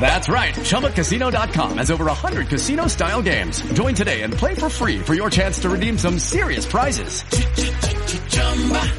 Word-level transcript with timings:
That's 0.00 0.28
right. 0.30 0.54
ChumbaCasino.com 0.54 1.78
has 1.78 1.90
over 1.90 2.04
100 2.06 2.48
casino-style 2.48 3.22
games. 3.22 3.60
Join 3.74 3.94
today 3.94 4.22
and 4.22 4.32
play 4.32 4.54
for 4.54 4.70
free 4.70 5.00
for 5.00 5.12
your 5.14 5.28
chance 5.28 5.58
to 5.60 5.68
redeem 5.68 5.98
some 5.98 6.18
serious 6.18 6.64
prizes. 6.64 7.22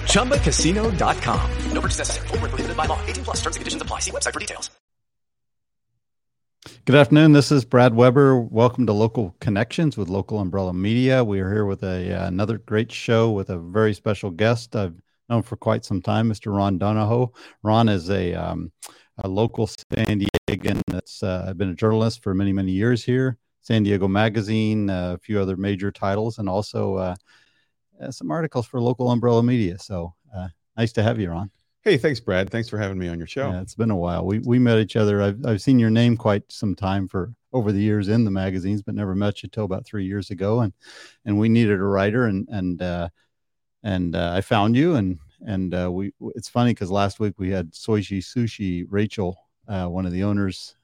ChumbaCasino.com. 0.06 1.52
No 1.72 1.82
purchase 1.82 1.98
necessary. 1.98 2.28
Were 2.30 2.38
prohibited 2.50 2.78
by 2.78 2.86
law. 2.86 3.02
18 3.08 3.24
plus 3.24 3.38
terms 3.38 3.56
and 3.56 3.62
conditions 3.62 3.82
apply. 3.82 4.00
See 4.00 4.12
website 4.12 4.34
for 4.34 4.40
details. 4.40 4.70
Good 6.86 6.96
afternoon. 6.96 7.34
This 7.34 7.52
is 7.52 7.66
Brad 7.66 7.94
Weber. 7.94 8.40
Welcome 8.40 8.86
to 8.88 8.94
Local 8.94 9.36
Connections 9.40 9.96
with 9.96 10.10
Local 10.10 10.40
Umbrella 10.40 10.74
Media. 10.74 11.24
We 11.24 11.40
are 11.40 11.52
here 11.52 11.66
with 11.66 11.84
a 11.84 12.14
uh, 12.14 12.28
another 12.28 12.58
great 12.58 12.92
show 12.92 13.32
with 13.32 13.50
a 13.50 13.58
very 13.58 13.94
special 13.94 14.30
guest 14.30 14.76
I've 14.76 14.96
known 15.30 15.44
for 15.44 15.56
quite 15.56 15.86
some 15.86 16.02
time, 16.02 16.30
Mr. 16.30 16.56
Ron 16.56 16.78
Donahoe. 16.78 17.32
Ron 17.64 17.88
is 17.90 18.10
a, 18.10 18.34
um, 18.34 18.72
a 19.24 19.28
local 19.28 19.68
San 19.68 20.26
Diegan 20.50 20.82
that's 20.88 21.24
uh, 21.24 21.46
I've 21.48 21.58
been 21.58 21.70
a 21.70 21.76
journalist 21.76 22.24
for 22.24 22.34
many 22.34 22.54
many 22.54 22.72
years 22.72 23.04
here. 23.04 23.38
San 23.62 23.84
Diego 23.84 24.08
Magazine, 24.08 24.90
uh, 24.90 25.14
a 25.14 25.18
few 25.18 25.40
other 25.40 25.58
major 25.58 25.92
titles, 25.92 26.40
and 26.40 26.48
also 26.48 26.96
uh, 26.96 27.16
uh, 28.02 28.12
some 28.12 28.32
articles 28.32 28.66
for 28.66 28.80
Local 28.80 29.12
Umbrella 29.12 29.44
Media. 29.44 29.78
So 29.78 30.14
uh, 30.36 30.48
nice 30.78 30.92
to 30.94 31.04
have 31.04 31.20
you, 31.20 31.30
Ron. 31.30 31.52
Hey, 31.82 31.98
thanks, 31.98 32.20
Brad. 32.20 32.50
Thanks 32.50 32.68
for 32.68 32.78
having 32.78 32.98
me 32.98 33.08
on 33.08 33.18
your 33.18 33.28
show. 33.28 33.52
Yeah, 33.52 33.62
it's 33.62 33.76
been 33.76 33.92
a 33.92 33.96
while. 33.96 34.26
We 34.26 34.40
we 34.40 34.60
met 34.60 34.80
each 34.80 34.96
other. 34.96 35.22
I've 35.22 35.46
I've 35.46 35.62
seen 35.62 35.80
your 35.80 35.90
name 35.90 36.18
quite 36.18 36.44
some 36.52 36.76
time 36.76 37.08
for 37.08 37.34
over 37.54 37.72
the 37.72 37.82
years 37.82 38.10
in 38.10 38.26
the 38.26 38.32
magazines, 38.32 38.82
but 38.82 38.96
never 38.96 39.16
met 39.16 39.44
you 39.44 39.50
till 39.50 39.66
about 39.66 39.86
three 39.86 40.06
years 40.06 40.30
ago. 40.30 40.62
And 40.62 40.74
and 41.26 41.40
we 41.40 41.50
needed 41.50 41.80
a 41.80 41.84
writer, 41.84 42.26
and 42.26 42.48
and 42.50 42.82
uh, 42.82 43.10
and 43.84 44.16
uh, 44.16 44.34
I 44.36 44.42
found 44.42 44.76
you. 44.76 44.96
And 44.96 45.20
and 45.46 45.74
uh, 45.74 45.92
we 45.92 46.12
it's 46.36 46.50
funny 46.50 46.72
because 46.72 46.92
last 46.92 47.20
week 47.20 47.36
we 47.38 47.50
had 47.50 47.72
Soichi 47.72 48.20
Sushi 48.20 48.86
Rachel, 48.90 49.38
uh, 49.68 49.88
one 49.88 50.06
of 50.06 50.12
the 50.12 50.24
owners, 50.24 50.76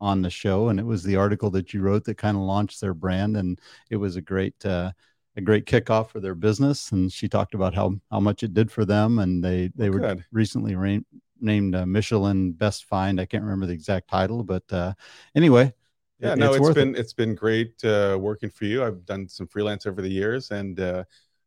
on 0.00 0.22
the 0.22 0.30
show, 0.30 0.68
and 0.68 0.80
it 0.80 0.86
was 0.86 1.02
the 1.04 1.16
article 1.16 1.50
that 1.50 1.72
you 1.72 1.80
wrote 1.80 2.04
that 2.04 2.18
kind 2.18 2.36
of 2.36 2.42
launched 2.42 2.80
their 2.80 2.94
brand, 2.94 3.36
and 3.36 3.60
it 3.90 3.96
was 3.96 4.16
a 4.16 4.20
great. 4.22 4.64
Uh, 4.64 4.92
a 5.34 5.40
great 5.40 5.64
kickoff 5.64 6.10
for 6.10 6.20
their 6.20 6.34
business, 6.34 6.92
and 6.92 7.10
she 7.10 7.26
talked 7.26 7.54
about 7.54 7.72
how 7.72 7.94
how 8.10 8.20
much 8.20 8.42
it 8.42 8.52
did 8.52 8.70
for 8.70 8.84
them, 8.84 9.18
and 9.18 9.42
they 9.42 9.70
they 9.74 9.88
were 9.88 10.00
Good. 10.00 10.24
recently 10.30 10.74
ra- 10.74 10.98
named 11.40 11.74
uh, 11.74 11.86
Michelin 11.86 12.52
Best 12.52 12.84
Find. 12.84 13.18
I 13.18 13.24
can't 13.24 13.42
remember 13.42 13.64
the 13.64 13.72
exact 13.72 14.08
title, 14.10 14.42
but 14.42 14.62
uh, 14.70 14.92
anyway, 15.34 15.72
Yeah, 16.20 16.34
it- 16.34 16.38
no, 16.38 16.52
it's 16.52 16.66
it's 16.66 16.74
been 16.74 16.94
it. 16.94 16.98
it's 17.00 17.12
been 17.14 17.34
great 17.34 17.82
uh, 17.82 18.18
working 18.20 18.50
for 18.50 18.66
you. 18.66 18.84
I've 18.84 19.06
done 19.06 19.26
some 19.28 19.46
freelance 19.46 19.86
over 19.86 20.02
the 20.02 20.10
years, 20.10 20.50
and 20.50 20.78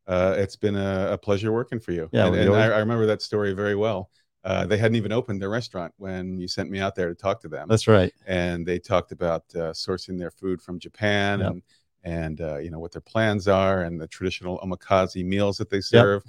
uh, 0.06 0.34
it's 0.36 0.56
been 0.56 0.76
a, 0.76 1.08
a 1.12 1.18
pleasure 1.18 1.52
working 1.52 1.80
for 1.80 1.92
you. 1.92 2.08
Yeah, 2.12 2.26
and, 2.26 2.36
and 2.36 2.48
always- 2.48 2.70
I, 2.70 2.74
I 2.74 2.78
remember 2.78 3.06
that 3.06 3.22
story 3.22 3.52
very 3.52 3.74
well. 3.74 4.10
Uh, 4.44 4.64
they 4.64 4.76
hadn't 4.78 4.94
even 4.94 5.10
opened 5.10 5.42
their 5.42 5.48
restaurant 5.50 5.92
when 5.96 6.38
you 6.38 6.46
sent 6.46 6.70
me 6.70 6.78
out 6.78 6.94
there 6.94 7.08
to 7.08 7.14
talk 7.16 7.40
to 7.40 7.48
them, 7.48 7.66
That's 7.68 7.88
right. 7.88 8.12
and 8.28 8.64
they 8.64 8.78
talked 8.78 9.10
about 9.10 9.42
uh, 9.56 9.72
sourcing 9.72 10.16
their 10.16 10.30
food 10.30 10.62
from 10.62 10.78
Japan 10.78 11.40
Yep. 11.40 11.50
and 11.50 11.62
and 12.04 12.40
uh, 12.40 12.58
you 12.58 12.70
know 12.70 12.78
what 12.78 12.92
their 12.92 13.00
plans 13.00 13.48
are 13.48 13.82
and 13.82 14.00
the 14.00 14.06
traditional 14.06 14.60
omakase 14.60 15.24
meals 15.24 15.58
that 15.58 15.68
they 15.70 15.80
serve. 15.80 16.22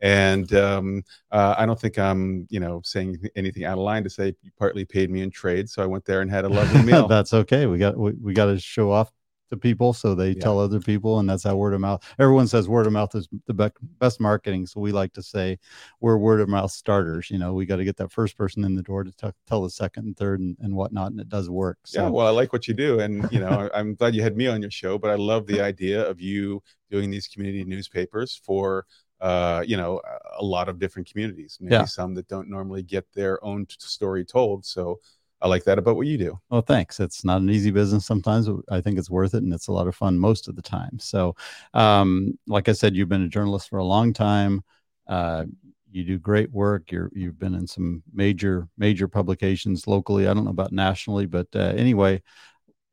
And 0.00 0.52
um, 0.54 1.02
uh, 1.32 1.54
I 1.58 1.66
don't 1.66 1.80
think 1.80 1.98
I'm, 1.98 2.46
you 2.50 2.60
know, 2.60 2.80
saying 2.84 3.18
anything 3.34 3.64
out 3.64 3.72
of 3.78 3.84
line 3.84 4.04
to 4.04 4.10
say 4.10 4.26
you 4.42 4.50
partly 4.58 4.84
paid 4.84 5.10
me 5.10 5.22
in 5.22 5.30
trade. 5.30 5.68
So 5.68 5.82
I 5.82 5.86
went 5.86 6.04
there 6.04 6.20
and 6.20 6.30
had 6.30 6.44
a 6.44 6.48
lovely 6.48 6.82
meal. 6.92 7.08
that's 7.08 7.32
okay. 7.34 7.66
We 7.66 7.78
got 7.78 7.96
we, 7.96 8.12
we 8.22 8.34
got 8.34 8.46
to 8.46 8.58
show 8.60 8.92
off 8.92 9.10
to 9.54 9.60
people 9.60 9.92
so 9.92 10.14
they 10.14 10.30
Yeah. 10.30 10.40
tell 10.40 10.58
other 10.58 10.80
people, 10.80 11.18
and 11.18 11.28
that's 11.28 11.44
how 11.44 11.56
word 11.56 11.74
of 11.74 11.80
mouth. 11.80 12.02
Everyone 12.18 12.46
says 12.46 12.68
word 12.68 12.86
of 12.86 12.92
mouth 12.92 13.14
is 13.14 13.28
the 13.46 13.54
bec 13.54 13.72
best 13.98 14.20
marketing, 14.20 14.66
so 14.66 14.80
we 14.80 14.92
like 14.92 15.12
to 15.14 15.22
say 15.22 15.58
we're 16.00 16.16
word 16.18 16.40
of 16.40 16.48
mouth 16.48 16.70
starters. 16.70 17.30
You 17.30 17.38
know, 17.38 17.54
we 17.54 17.66
got 17.66 17.76
to 17.76 17.84
get 17.84 17.96
that 17.98 18.12
first 18.12 18.36
person 18.36 18.64
in 18.64 18.74
the 18.74 18.82
door 18.82 19.04
to 19.04 19.12
t- 19.12 19.28
tell 19.46 19.62
the 19.62 19.70
second 19.70 20.06
and 20.06 20.16
third 20.16 20.40
and, 20.40 20.56
and 20.60 20.74
whatnot, 20.74 21.12
and 21.12 21.20
it 21.20 21.28
does 21.28 21.48
work. 21.48 21.78
So 21.84 22.02
Yeah, 22.02 22.08
well, 22.10 22.26
I 22.26 22.30
like 22.30 22.52
what 22.52 22.66
you 22.68 22.74
do, 22.74 23.00
and 23.00 23.30
you 23.32 23.40
know, 23.40 23.70
I'm 23.74 23.94
glad 23.94 24.14
you 24.14 24.22
had 24.22 24.36
me 24.36 24.46
on 24.46 24.60
your 24.60 24.70
show. 24.70 24.98
But 24.98 25.10
I 25.10 25.14
love 25.16 25.46
the 25.46 25.60
idea 25.60 26.06
of 26.08 26.20
you 26.20 26.62
doing 26.90 27.10
these 27.10 27.26
community 27.28 27.64
newspapers 27.64 28.40
for, 28.44 28.86
uh, 29.20 29.64
you 29.66 29.76
know, 29.76 30.00
a- 30.04 30.42
a 30.42 30.44
lot 30.44 30.68
of 30.68 30.78
different 30.78 31.10
communities. 31.10 31.58
Maybe 31.60 31.74
Yeah. 31.74 31.84
some 31.86 32.14
that 32.14 32.28
don't 32.28 32.48
normally 32.48 32.82
get 32.82 33.06
their 33.14 33.42
own 33.44 33.66
t- 33.66 33.76
story 33.78 34.24
told. 34.24 34.64
So 34.64 35.00
I 35.40 35.48
like 35.48 35.64
that 35.64 35.78
about 35.78 35.96
what 35.96 36.06
you 36.06 36.16
do. 36.16 36.38
Well, 36.48 36.62
thanks. 36.62 37.00
It's 37.00 37.24
not 37.24 37.42
an 37.42 37.50
easy 37.50 37.70
business 37.70 38.06
sometimes. 38.06 38.48
I 38.70 38.80
think 38.80 38.98
it's 38.98 39.10
worth 39.10 39.34
it 39.34 39.42
and 39.42 39.52
it's 39.52 39.68
a 39.68 39.72
lot 39.72 39.88
of 39.88 39.94
fun 39.94 40.18
most 40.18 40.48
of 40.48 40.56
the 40.56 40.62
time. 40.62 40.98
So, 40.98 41.36
um, 41.74 42.38
like 42.46 42.68
I 42.68 42.72
said, 42.72 42.96
you've 42.96 43.08
been 43.08 43.24
a 43.24 43.28
journalist 43.28 43.68
for 43.68 43.78
a 43.78 43.84
long 43.84 44.12
time. 44.12 44.62
Uh, 45.06 45.44
you 45.90 46.02
do 46.02 46.18
great 46.18 46.50
work. 46.50 46.90
You're, 46.90 47.10
you've 47.14 47.38
been 47.38 47.54
in 47.54 47.66
some 47.66 48.02
major, 48.12 48.68
major 48.78 49.06
publications 49.06 49.86
locally. 49.86 50.26
I 50.26 50.34
don't 50.34 50.44
know 50.44 50.50
about 50.50 50.72
nationally, 50.72 51.26
but 51.26 51.46
uh, 51.54 51.74
anyway, 51.76 52.22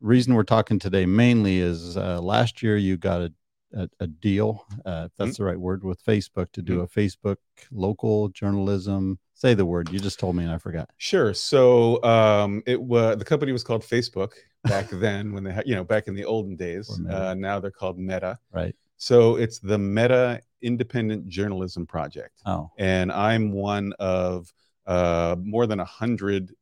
reason 0.01 0.33
we're 0.33 0.43
talking 0.43 0.77
today 0.77 1.05
mainly 1.05 1.59
is 1.59 1.95
uh, 1.95 2.19
last 2.21 2.61
year 2.61 2.75
you 2.75 2.97
got 2.97 3.21
a, 3.21 3.33
a, 3.73 3.89
a 3.99 4.07
deal, 4.07 4.65
uh, 4.85 5.07
if 5.07 5.11
that's 5.17 5.37
the 5.37 5.43
right 5.43 5.59
word, 5.59 5.83
with 5.83 6.03
Facebook 6.03 6.51
to 6.53 6.61
do 6.61 6.81
a 6.81 6.87
Facebook 6.87 7.37
local 7.71 8.29
journalism. 8.29 9.19
Say 9.33 9.53
the 9.53 9.65
word. 9.65 9.89
You 9.91 9.99
just 9.99 10.19
told 10.19 10.35
me 10.35 10.43
and 10.43 10.51
I 10.51 10.57
forgot. 10.57 10.89
Sure. 10.97 11.33
So 11.33 12.03
um, 12.03 12.61
it 12.65 12.81
was 12.81 13.17
the 13.17 13.25
company 13.25 13.51
was 13.51 13.63
called 13.63 13.81
Facebook 13.81 14.33
back 14.63 14.89
then 14.91 15.33
when 15.33 15.43
they 15.43 15.51
had, 15.51 15.67
you 15.67 15.75
know, 15.75 15.83
back 15.83 16.07
in 16.07 16.13
the 16.13 16.25
olden 16.25 16.55
days. 16.55 16.99
Uh, 17.09 17.33
now 17.33 17.59
they're 17.59 17.71
called 17.71 17.97
Meta. 17.97 18.37
Right. 18.51 18.75
So 18.97 19.35
it's 19.35 19.59
the 19.59 19.79
Meta 19.79 20.41
Independent 20.61 21.27
Journalism 21.27 21.87
Project. 21.87 22.41
Oh, 22.45 22.69
and 22.77 23.11
I'm 23.11 23.51
one 23.51 23.93
of 23.99 24.53
uh, 24.85 25.35
more 25.41 25.65
than 25.65 25.79
a 25.79 25.85
hundred 25.85 26.53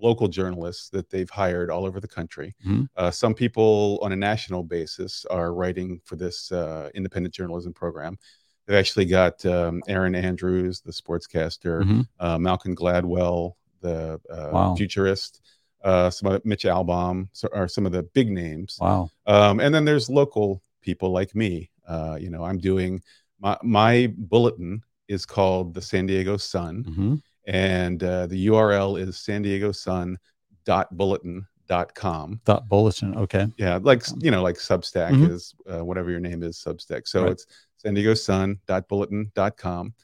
local 0.00 0.28
journalists 0.28 0.88
that 0.90 1.08
they've 1.10 1.30
hired 1.30 1.70
all 1.70 1.86
over 1.86 2.00
the 2.00 2.08
country. 2.08 2.54
Mhm. 2.66 2.88
Uh, 2.96 3.10
some 3.10 3.34
people 3.34 3.98
on 4.02 4.12
a 4.12 4.16
national 4.16 4.62
basis 4.64 5.24
are 5.30 5.54
writing 5.54 6.00
for 6.04 6.16
this 6.16 6.50
uh, 6.52 6.90
independent 6.94 7.34
journalism 7.34 7.72
program. 7.72 8.18
They've 8.66 8.76
actually 8.78 9.04
got 9.06 9.44
um, 9.46 9.82
Erin 9.88 10.14
Andrews, 10.14 10.80
the 10.80 10.92
sportscaster, 10.92 11.82
Mhm. 11.84 12.08
uh, 12.18 12.38
Malcolm 12.38 12.74
Gladwell, 12.74 13.54
the 13.80 14.20
uh, 14.30 14.50
Wow. 14.52 14.74
futurist, 14.74 15.40
uh, 15.84 16.10
some 16.10 16.28
other, 16.28 16.40
Mitch 16.44 16.64
Albom, 16.64 17.28
so, 17.32 17.48
are 17.52 17.68
some 17.68 17.84
of 17.86 17.92
the 17.92 18.02
big 18.02 18.30
names. 18.30 18.78
wow. 18.80 19.10
Um, 19.26 19.60
and 19.60 19.74
then 19.74 19.84
there's 19.84 20.08
local 20.10 20.62
people 20.80 21.10
like 21.10 21.34
me. 21.34 21.70
Uh, 21.86 22.16
you 22.20 22.30
know, 22.30 22.42
I'm 22.44 22.58
doing 22.58 23.02
my 23.40 23.56
my 23.62 24.12
bulletin 24.16 24.82
is 25.08 25.26
called 25.26 25.74
the 25.74 25.82
San 25.82 26.06
Diego 26.06 26.36
Sun, 26.38 26.84
hmm 26.84 27.14
and 27.46 28.02
uh, 28.02 28.26
the 28.26 28.46
URL 28.48 28.98
is 29.00 29.16
san 29.16 29.42
diego 29.42 29.72
sun 29.72 30.18
dot 30.64 30.96
bulletin 30.96 31.46
dot 31.68 31.94
com. 31.94 32.40
Dot 32.44 32.68
bulletin. 32.68 33.16
Okay. 33.16 33.46
Yeah, 33.58 33.78
like 33.82 34.02
you 34.18 34.30
know, 34.30 34.42
like 34.42 34.56
Substack 34.56 35.10
Mhm. 35.12 35.30
is 35.30 35.54
uh, 35.70 35.84
whatever 35.84 36.10
your 36.10 36.20
name 36.20 36.42
is, 36.42 36.58
Substack. 36.58 37.06
So 37.08 37.22
Right. 37.22 37.32
it's 37.32 37.46
san 37.78 37.94
diego 37.94 38.14
sun 38.14 38.58
dot 38.66 38.88
bulletin 38.88 39.30
dot 39.34 39.56
com. 39.56 39.94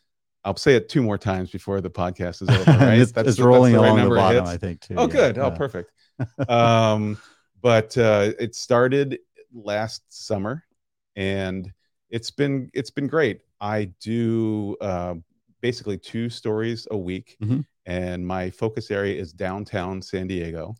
I'll 0.45 0.57
say 0.57 0.75
it 0.75 0.89
two 0.89 1.03
more 1.03 1.19
times 1.19 1.51
before 1.51 1.81
the 1.83 1.91
podcast 1.91 2.41
is 2.43 2.49
over. 2.49 2.65
Right? 2.79 2.99
it's, 2.99 3.13
That's 3.13 3.29
it's 3.29 3.37
the- 3.37 3.43
that's 3.43 3.47
rolling 3.47 3.75
the 3.75 3.81
right 3.81 3.89
along 3.91 4.09
the 4.09 4.15
bottom, 4.17 4.45
hits. 4.45 4.51
I 4.51 4.57
think. 4.57 4.81
Too. 4.81 4.95
Oh, 4.97 5.03
Yeah, 5.07 5.13
good. 5.33 5.39
Oh, 5.39 5.51
perfect. 5.51 5.93
um, 6.49 7.19
but 7.63 7.97
uh, 7.99 8.33
it 8.39 8.55
started 8.55 9.19
last 9.53 10.03
summer, 10.09 10.65
and 11.17 11.71
it's 12.09 12.31
been 12.31 12.71
it's 12.73 12.91
been 12.91 13.07
great. 13.07 13.41
I 13.61 13.93
do 14.01 14.77
uh, 14.81 15.15
basically 15.61 15.99
two 15.99 16.29
stories 16.31 16.87
a 16.91 16.97
week, 16.99 17.37
Mhm. 17.43 17.65
and 17.87 18.27
my 18.27 18.51
focus 18.51 18.91
area 18.91 19.21
is 19.21 19.33
downtown 19.33 20.01
San 20.03 20.27
Diego. 20.27 20.75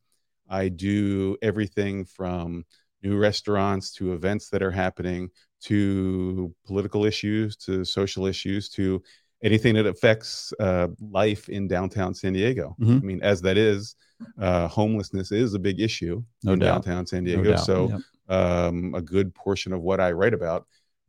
I 0.49 0.69
do 0.69 1.37
everything 1.43 2.05
from 2.05 2.65
new 3.03 3.17
restaurants 3.19 3.93
to 3.95 4.13
events 4.13 4.49
that 4.51 4.63
are 4.63 4.71
happening 4.71 5.31
to 5.63 6.55
political 6.67 7.05
issues 7.05 7.57
to 7.57 7.85
social 7.85 8.27
issues 8.27 8.69
to 8.71 9.03
anything 9.43 9.75
that 9.75 9.87
affects 9.87 10.53
uh, 10.61 10.89
life 11.01 11.49
in 11.49 11.67
downtown 11.67 12.15
San 12.15 12.33
Diego. 12.35 12.77
Mhm. 12.79 12.97
I 12.97 13.01
mean, 13.05 13.23
as 13.23 13.41
that 13.43 13.57
is, 13.57 13.95
uh, 14.39 14.69
homelessness 14.69 15.33
is 15.33 15.55
a 15.55 15.59
big 15.59 15.81
issue 15.81 16.23
No 16.45 16.53
in 16.53 16.59
doubt. 16.59 16.85
downtown 16.85 17.07
San 17.07 17.25
Diego. 17.25 17.43
doubt. 17.45 17.65
So 17.65 17.89
Yep. 17.89 18.01
um, 18.29 18.95
a 18.95 19.01
good 19.01 19.35
portion 19.35 19.73
of 19.73 19.81
what 19.83 19.99
I 19.99 20.13
write 20.13 20.35
about 20.35 20.67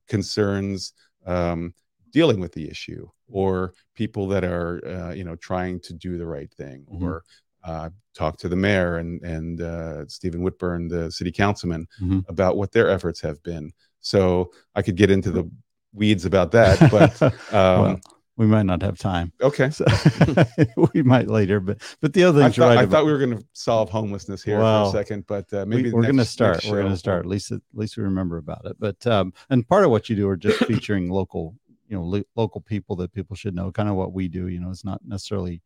concerns 0.07 0.94
um, 1.25 1.73
dealing 2.11 2.39
with 2.39 2.53
the 2.53 2.69
issue 2.69 3.07
or 3.29 3.73
people 3.95 4.27
that 4.27 4.43
are 4.43 4.81
uh, 4.85 5.13
you 5.13 5.23
know 5.23 5.35
trying 5.37 5.79
to 5.81 5.93
do 5.93 6.17
the 6.17 6.25
right 6.25 6.51
thing 6.53 6.85
Mhm. 6.91 7.01
or 7.03 7.23
uh, 7.63 7.89
talk 8.15 8.37
to 8.37 8.49
the 8.49 8.55
mayor 8.55 8.97
and 8.97 9.21
and 9.23 9.61
uh, 9.61 10.05
Stephen 10.07 10.41
Whitburn, 10.41 10.87
the 10.87 11.11
city 11.11 11.31
councilman, 11.31 11.87
Mhm. 12.01 12.27
about 12.27 12.57
what 12.57 12.71
their 12.71 12.89
efforts 12.89 13.21
have 13.21 13.41
been. 13.43 13.71
So 13.99 14.51
I 14.75 14.81
could 14.81 14.95
get 14.97 15.11
into 15.11 15.31
the 15.31 15.49
weeds 15.93 16.25
about 16.25 16.51
that, 16.51 16.79
but 16.91 17.21
um, 17.53 17.81
well, 17.83 17.99
we 18.37 18.47
might 18.47 18.65
not 18.65 18.81
have 18.81 18.97
time. 18.97 19.31
okay. 19.41 19.69
So 19.69 19.85
we 20.93 21.03
might 21.03 21.27
later, 21.27 21.59
but 21.59 21.81
but 22.01 22.13
the 22.13 22.23
other 22.23 22.39
I 22.41 22.45
things 22.45 22.57
you 22.57 22.63
thought, 22.63 22.69
write 22.69 22.77
I 22.79 22.83
about- 22.83 22.91
thought 22.91 23.05
we 23.05 23.11
were 23.11 23.19
going 23.19 23.37
to 23.37 23.45
solve 23.53 23.89
homelessness 23.91 24.41
here 24.41 24.57
Well, 24.57 24.89
for 24.91 24.97
a 24.97 24.99
second, 24.99 25.25
but 25.27 25.51
uh, 25.53 25.65
maybe 25.67 25.91
we're 25.91 26.01
going 26.01 26.17
to 26.17 26.25
start. 26.25 26.65
We're 26.65 26.79
going 26.81 26.91
to 26.93 26.97
start. 26.97 27.19
At 27.19 27.29
least 27.29 27.51
at 27.51 27.61
least 27.73 27.97
we 27.97 28.03
remember 28.03 28.37
about 28.37 28.65
it. 28.65 28.77
But 28.79 29.05
um, 29.05 29.33
and 29.51 29.67
part 29.67 29.83
of 29.85 29.91
what 29.91 30.09
you 30.09 30.15
do 30.15 30.27
are 30.29 30.37
just 30.37 30.57
featuring 30.65 31.09
local, 31.11 31.55
you 31.91 31.97
know, 31.97 32.03
lo- 32.03 32.23
local 32.35 32.61
people 32.61 32.95
that 32.95 33.11
people 33.13 33.35
should 33.35 33.53
know. 33.53 33.71
Kind 33.71 33.89
of 33.89 33.95
what 33.95 34.13
we 34.13 34.29
do. 34.29 34.47
You 34.47 34.61
know, 34.61 34.71
it's 34.71 34.85
not 34.85 35.01
necessarily 35.05 35.61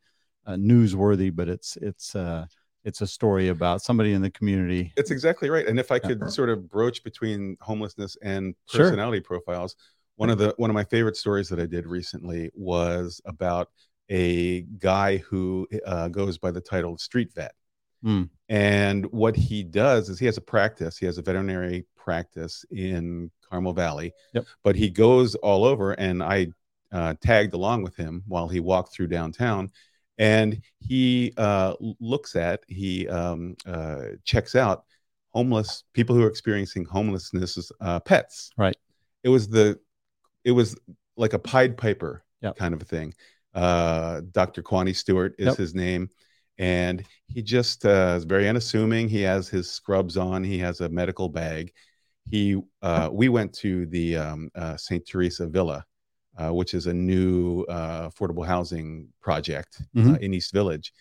uh, 0.48 0.54
newsworthy, 0.54 1.34
but 1.34 1.48
it's 1.48 1.78
it's 1.78 2.16
uh, 2.16 2.48
it's 2.84 3.02
a 3.02 3.08
story 3.08 3.50
about 3.50 3.84
somebody 3.84 4.14
in 4.14 4.22
the 4.22 4.32
community. 4.32 4.92
It's 4.98 5.12
exactly 5.12 5.50
right. 5.50 5.68
And 5.68 5.80
if 5.80 5.92
I 5.92 5.96
Yeah. 5.96 6.08
could 6.08 6.30
sort 6.32 6.50
of 6.50 6.70
broach 6.70 7.04
between 7.04 7.58
homelessness 7.62 8.18
and 8.24 8.56
Sure. 8.68 8.86
personality 8.86 9.22
profiles, 9.22 9.76
one 10.16 10.30
of 10.32 10.40
the 10.40 10.54
one 10.58 10.70
of 10.72 10.74
my 10.74 10.84
favorite 10.84 11.16
stories 11.16 11.48
that 11.50 11.60
I 11.60 11.68
did 11.68 11.86
recently 11.86 12.50
was 12.56 13.22
about 13.26 13.70
a 14.10 14.62
guy 14.80 15.18
who 15.18 15.68
uh, 15.86 16.08
goes 16.10 16.38
by 16.40 16.52
the 16.52 16.62
title 16.62 16.94
of 16.94 17.00
street 17.02 17.32
vet. 17.34 17.54
Hmm. 18.02 18.24
And 18.50 19.06
what 19.08 19.36
he 19.36 19.64
does 19.64 20.10
is 20.10 20.20
he 20.20 20.26
has 20.28 20.38
a 20.38 20.42
practice. 20.42 20.98
He 20.98 21.06
has 21.06 21.18
a 21.18 21.24
veterinary 21.24 21.86
practice 22.06 22.64
in 22.72 23.32
Carmel 23.50 23.74
Valley. 23.74 24.14
Yep. 24.34 24.46
But 24.64 24.76
he 24.76 24.90
goes 24.90 25.36
all 25.36 25.66
over, 25.66 25.92
and 25.94 26.24
I 26.24 26.48
uh, 26.92 27.16
tagged 27.20 27.54
along 27.54 27.82
with 27.84 27.96
him 27.98 28.24
while 28.28 28.48
he 28.48 28.60
walked 28.60 28.94
through 28.94 29.08
downtown. 29.08 29.72
And 30.18 30.62
he 30.80 31.34
uh, 31.36 31.74
looks 32.00 32.36
at, 32.38 32.64
he 32.68 33.08
um, 33.10 33.58
uh, 33.66 34.16
checks 34.24 34.56
out 34.56 34.86
homeless 35.34 35.84
people 35.92 36.16
who 36.16 36.24
are 36.24 36.30
experiencing 36.30 36.86
homelessness 36.86 37.58
as 37.58 37.72
uh, 37.82 38.00
pets. 38.00 38.52
Right. 38.58 38.78
It 39.24 39.30
was 39.30 39.50
the, 39.50 39.78
it 40.46 40.52
was 40.52 40.78
like 41.18 41.34
a 41.34 41.40
Pied 41.40 41.76
Piper 41.76 42.24
Yep. 42.42 42.56
kind 42.58 42.74
of 42.74 42.82
a 42.82 42.86
thing. 42.86 43.14
Uh, 43.54 44.22
Dr. 44.32 44.62
Kwane 44.62 44.96
Stewart 44.96 45.34
is 45.40 45.48
Yep. 45.48 45.58
his 45.58 45.74
name, 45.74 46.10
and 46.58 47.04
he 47.28 47.42
just 47.42 47.86
uh, 47.86 48.14
is 48.18 48.24
very 48.24 48.48
unassuming. 48.48 49.10
He 49.10 49.22
has 49.22 49.50
his 49.50 49.70
scrubs 49.72 50.16
on. 50.16 50.44
He 50.44 50.60
has 50.60 50.80
a 50.82 50.90
medical 50.90 51.28
bag. 51.30 51.74
He, 52.30 52.60
uh, 52.82 53.10
we 53.12 53.30
went 53.30 53.54
to 53.56 53.86
the 53.88 54.18
um, 54.18 54.50
uh, 54.56 54.78
Saint 54.78 55.06
Teresa 55.08 55.48
Villa, 55.48 55.86
uh, 56.38 56.52
which 56.54 56.74
is 56.74 56.88
a 56.88 56.94
new 56.94 57.64
uh, 57.70 58.10
affordable 58.10 58.46
housing 58.46 59.08
project 59.22 59.82
uh, 59.96 60.00
Mhm. 60.00 60.20
in 60.22 60.34
East 60.34 60.52
Village, 60.52 60.92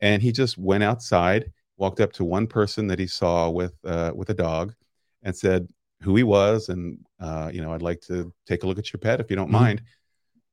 and 0.00 0.22
he 0.22 0.32
just 0.32 0.58
went 0.58 0.84
outside, 0.84 1.50
walked 1.76 2.00
up 2.00 2.12
to 2.14 2.24
one 2.24 2.46
person 2.46 2.86
that 2.88 2.98
he 2.98 3.06
saw 3.06 3.50
with 3.50 3.74
uh, 3.84 4.12
with 4.14 4.30
a 4.30 4.34
dog, 4.34 4.74
and 5.22 5.34
said 5.34 5.66
who 6.02 6.14
he 6.14 6.22
was, 6.22 6.68
and 6.68 6.98
uh, 7.20 7.50
you 7.52 7.62
know, 7.62 7.72
I'd 7.72 7.82
like 7.82 8.00
to 8.02 8.32
take 8.46 8.62
a 8.62 8.66
look 8.66 8.78
at 8.78 8.92
your 8.92 9.00
pet 9.00 9.20
if 9.20 9.30
you 9.30 9.36
don't 9.36 9.48
Mhm. 9.48 9.52
mind. 9.64 9.82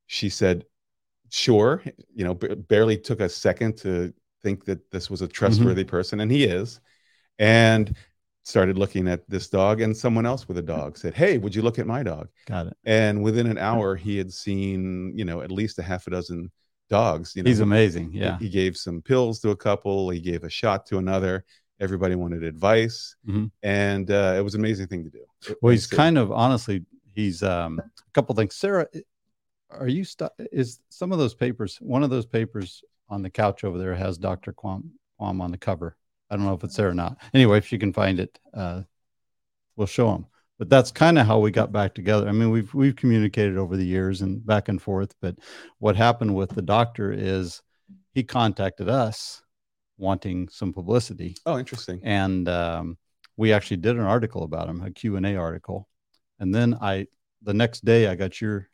She 0.08 0.30
said, 0.30 0.66
"Sure." 1.30 1.84
You 2.16 2.24
know, 2.24 2.34
b- 2.34 2.56
barely 2.56 2.98
took 2.98 3.20
a 3.20 3.30
second 3.30 3.78
to 3.80 4.14
think 4.42 4.66
that 4.66 4.90
this 4.90 5.10
was 5.10 5.22
a 5.22 5.28
trustworthy 5.28 5.84
person, 5.84 6.22
and 6.22 6.32
he 6.32 6.46
is, 6.46 6.80
and 7.40 7.96
started 8.44 8.78
looking 8.78 9.08
at 9.08 9.28
this 9.30 9.48
dog 9.50 9.82
and 9.82 9.96
someone 9.96 10.26
else 10.26 10.48
with 10.48 10.58
a 10.58 10.62
dog 10.62 10.98
said 10.98 11.14
hey 11.14 11.38
would 11.38 11.56
you 11.56 11.62
look 11.62 11.80
at 11.80 11.88
my 11.88 12.04
dog 12.04 12.28
Got 12.46 12.68
it. 12.68 12.78
and 12.84 13.24
within 13.24 13.48
an 13.48 13.58
hour 13.58 13.96
he 13.96 14.18
had 14.18 14.32
seen 14.32 15.18
you 15.18 15.24
know 15.26 15.42
at 15.42 15.52
least 15.52 15.80
a 15.80 15.84
half 15.84 16.08
a 16.08 16.10
dozen 16.12 16.52
dogs 16.90 17.34
you 17.36 17.44
know 17.44 17.48
He's 17.50 17.62
amazing. 17.62 18.12
Yeah. 18.14 18.38
he 18.38 18.50
gave 18.50 18.76
some 18.78 19.02
pills 19.02 19.40
to 19.40 19.50
a 19.52 19.56
couple 19.56 20.10
he 20.10 20.20
gave 20.20 20.44
a 20.44 20.50
shot 20.50 20.86
to 20.88 20.98
another 20.98 21.46
everybody 21.80 22.16
wanted 22.16 22.44
advice 22.44 23.16
Mhm. 23.28 23.50
and 23.64 24.12
uh, 24.12 24.36
it 24.38 24.42
was 24.42 24.56
an 24.56 24.62
amazing 24.62 24.88
thing 24.88 25.04
to 25.06 25.10
do 25.10 25.24
It- 25.50 25.58
Well, 25.62 25.72
he's 25.72 25.88
kind 25.88 26.18
of 26.18 26.32
honestly, 26.32 26.86
he's 27.16 27.44
um, 27.44 27.80
a 27.80 28.12
couple 28.14 28.36
things. 28.36 28.56
Sarah, 28.56 28.88
are 29.72 29.88
you 29.88 30.04
stu- 30.04 30.30
Is 30.52 30.80
some 30.90 31.12
of 31.12 31.18
those 31.20 31.34
papers? 31.36 31.78
One 31.82 32.04
of 32.04 32.10
those 32.10 32.26
papers 32.26 32.84
on 33.10 33.22
the 33.24 33.30
couch 33.30 33.64
over 33.64 33.78
there 33.78 33.96
has 33.96 34.18
Dr. 34.18 34.54
Quam 34.54 34.92
Quam 35.18 35.42
on 35.42 35.52
the 35.52 35.58
cover. 35.58 35.96
I 36.34 36.36
don't 36.36 36.46
know 36.46 36.54
if 36.54 36.64
it's 36.64 36.76
there 36.76 36.90
or 36.90 36.96
not. 36.96 37.18
Anyway, 37.34 37.60
if 37.60 37.72
you 37.72 37.78
can 37.78 37.94
find 37.94 38.20
it, 38.20 38.40
uh, 38.54 38.82
we'll 39.76 39.88
show 39.88 40.12
them. 40.12 40.26
But 40.58 40.70
that's 40.70 40.92
kind 40.92 41.20
of 41.20 41.28
how 41.28 41.40
we 41.40 41.52
got 41.52 41.72
back 41.72 41.94
together. 41.94 42.28
I 42.28 42.32
mean, 42.32 42.50
we've 42.50 42.74
we've 42.74 42.96
communicated 42.96 43.58
over 43.58 43.78
the 43.78 43.86
years 43.86 44.22
and 44.22 44.46
back 44.46 44.68
and 44.68 44.82
forth. 44.82 45.14
But 45.22 45.38
what 45.78 45.96
happened 45.96 46.36
with 46.36 46.50
the 46.50 46.62
doctor 46.62 47.12
is 47.12 47.62
he 48.14 48.24
contacted 48.24 48.90
us 48.90 49.44
wanting 49.98 50.50
some 50.50 50.74
publicity 50.74 51.36
oh 51.46 51.60
interesting 51.60 52.00
and 52.04 52.50
um, 52.50 52.98
we 53.38 53.54
actually 53.54 53.78
did 53.78 53.96
an 53.96 54.02
article 54.02 54.44
about 54.44 54.68
him 54.68 54.82
a 54.82 54.92
q&a 54.92 55.36
article 55.36 55.88
and 56.40 56.54
then 56.54 56.76
i 56.82 57.06
the 57.44 57.54
next 57.54 57.86
day 57.86 58.08
i 58.08 58.16
got 58.16 58.42
your 58.42 58.68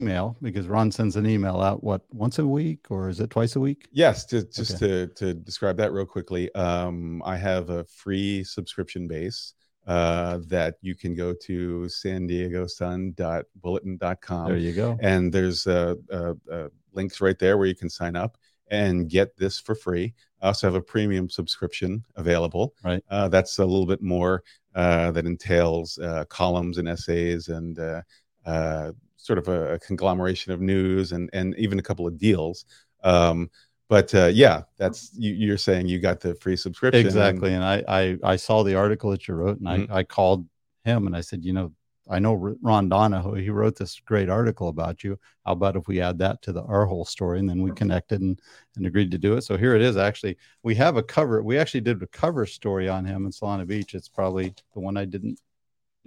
email 0.00 0.36
because 0.42 0.68
ron 0.68 0.90
sends 0.90 1.16
an 1.16 1.26
email 1.26 1.60
out 1.60 1.82
what 1.82 2.02
once 2.12 2.38
a 2.38 2.46
week 2.46 2.86
or 2.90 3.08
is 3.08 3.20
it 3.20 3.30
twice 3.30 3.56
a 3.56 3.60
week 3.60 3.88
Yes, 3.92 4.24
to, 4.26 4.44
just 4.44 4.78
to 4.78 5.08
to 5.08 5.34
describe 5.34 5.76
that 5.78 5.92
real 5.92 6.06
quickly, 6.06 6.52
um, 6.54 7.22
I 7.24 7.36
have 7.36 7.70
a 7.70 7.84
free 7.84 8.44
subscription 8.44 9.08
base 9.08 9.54
uh, 9.86 10.38
that 10.48 10.76
you 10.82 10.94
can 10.94 11.14
go 11.14 11.34
to 11.46 11.88
san 11.88 12.26
diego 12.26 12.66
sun.bulletin.com 12.66 14.48
there 14.48 14.56
you 14.56 14.72
go 14.72 14.98
and 15.00 15.32
there's 15.32 15.66
uh, 15.66 15.94
uh, 16.12 16.34
uh, 16.50 16.68
links 16.92 17.20
right 17.20 17.38
there 17.38 17.58
where 17.58 17.66
you 17.66 17.74
can 17.74 17.90
sign 17.90 18.16
up 18.16 18.38
and 18.70 19.08
get 19.08 19.36
this 19.36 19.58
for 19.58 19.74
free. 19.74 20.14
I 20.42 20.48
also 20.48 20.66
have 20.66 20.74
a 20.74 20.82
premium 20.82 21.28
subscription 21.30 22.04
available. 22.16 22.74
Right. 22.84 23.02
Uh, 23.08 23.28
that's 23.28 23.58
a 23.58 23.64
little 23.64 23.86
bit 23.86 24.02
more 24.02 24.42
uh, 24.74 25.10
that 25.12 25.26
entails 25.26 25.98
uh, 25.98 26.24
columns 26.26 26.78
and 26.78 26.88
essays 26.88 27.48
and 27.48 27.78
uh, 27.78 28.02
uh, 28.46 28.92
sort 29.18 29.38
of 29.38 29.48
a, 29.48 29.74
a 29.74 29.78
conglomeration 29.80 30.52
of 30.52 30.60
news 30.62 31.12
and 31.12 31.28
and 31.34 31.54
even 31.58 31.78
a 31.78 31.82
couple 31.82 32.06
of 32.06 32.18
deals. 32.18 32.64
Um, 33.04 33.50
but 33.88 34.14
uh, 34.14 34.26
yeah, 34.26 34.62
that's 34.78 35.10
you, 35.14 35.32
you're 35.32 35.58
saying 35.58 35.88
you 35.88 35.98
got 35.98 36.20
the 36.20 36.34
free 36.36 36.56
subscription. 36.56 37.06
exactly 37.06 37.52
and 37.54 37.64
I, 37.64 37.84
I 37.88 38.18
i 38.22 38.36
saw 38.36 38.62
the 38.62 38.74
article 38.74 39.10
that 39.10 39.28
you 39.28 39.34
wrote 39.34 39.58
and 39.60 39.68
Mhm. 39.68 39.90
I, 39.90 39.98
I 39.98 40.02
called 40.04 40.46
him 40.84 41.06
and 41.06 41.16
i 41.16 41.20
said 41.20 41.44
you 41.44 41.52
know 41.52 41.72
i 42.10 42.18
know 42.18 42.34
ron 42.62 42.88
donahoe 42.88 43.34
he 43.34 43.50
wrote 43.50 43.76
this 43.76 44.00
great 44.00 44.28
article 44.30 44.68
about 44.68 45.04
you 45.04 45.18
how 45.44 45.52
about 45.52 45.76
if 45.76 45.86
we 45.88 46.00
add 46.00 46.18
that 46.18 46.40
to 46.42 46.52
the 46.52 46.62
our 46.64 46.86
whole 46.86 47.04
story 47.04 47.38
and 47.40 47.48
then 47.48 47.62
we 47.62 47.70
connected 47.72 48.20
and, 48.22 48.40
and 48.76 48.86
agreed 48.86 49.10
to 49.10 49.18
do 49.18 49.36
it 49.36 49.42
so 49.42 49.56
here 49.56 49.74
it 49.74 49.82
is 49.82 49.96
actually 49.96 50.36
we 50.62 50.74
have 50.74 50.96
a 50.96 51.02
cover 51.02 51.42
we 51.42 51.58
actually 51.58 51.80
did 51.82 52.02
a 52.02 52.06
cover 52.08 52.46
story 52.46 52.88
on 52.88 53.04
him 53.04 53.26
in 53.26 53.32
solana 53.32 53.66
beach 53.66 53.94
it's 53.94 54.08
probably 54.08 54.54
the 54.74 54.80
one 54.80 54.96
i 54.96 55.04
didn't 55.04 55.38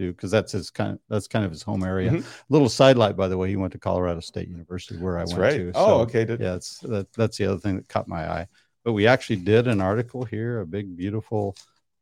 do 0.01 0.12
because 0.12 0.31
that's 0.31 0.51
his 0.51 0.70
kind 0.70 0.93
of 0.93 1.00
that's 1.10 1.27
kind 1.27 1.46
of 1.46 1.51
his 1.51 1.62
home 1.63 1.84
area 1.84 2.12
Mhm. 2.12 2.25
little 2.50 2.70
sidelight 2.70 3.15
by 3.15 3.27
the 3.27 3.38
way 3.38 3.50
he 3.50 3.55
went 3.55 3.72
to 3.74 3.79
colorado 3.79 4.20
state 4.20 4.48
university 4.48 4.98
where 4.98 5.17
That's 5.17 5.34
i 5.34 5.39
went 5.39 5.53
right. 5.53 5.74
to 5.74 5.79
oh, 5.79 6.00
okay. 6.01 6.25
Did, 6.25 6.39
yeah 6.39 6.55
it's 6.55 6.79
that, 6.79 7.12
that's 7.13 7.38
the 7.38 7.46
other 7.46 7.60
thing 7.60 7.75
that 7.77 7.88
caught 7.88 8.08
my 8.08 8.24
eye 8.29 8.48
but 8.84 8.93
we 8.93 9.05
actually 9.08 9.38
did 9.38 9.67
an 9.67 9.79
article 9.79 10.24
here 10.25 10.60
a 10.62 10.65
big 10.65 10.96
beautiful 10.98 11.55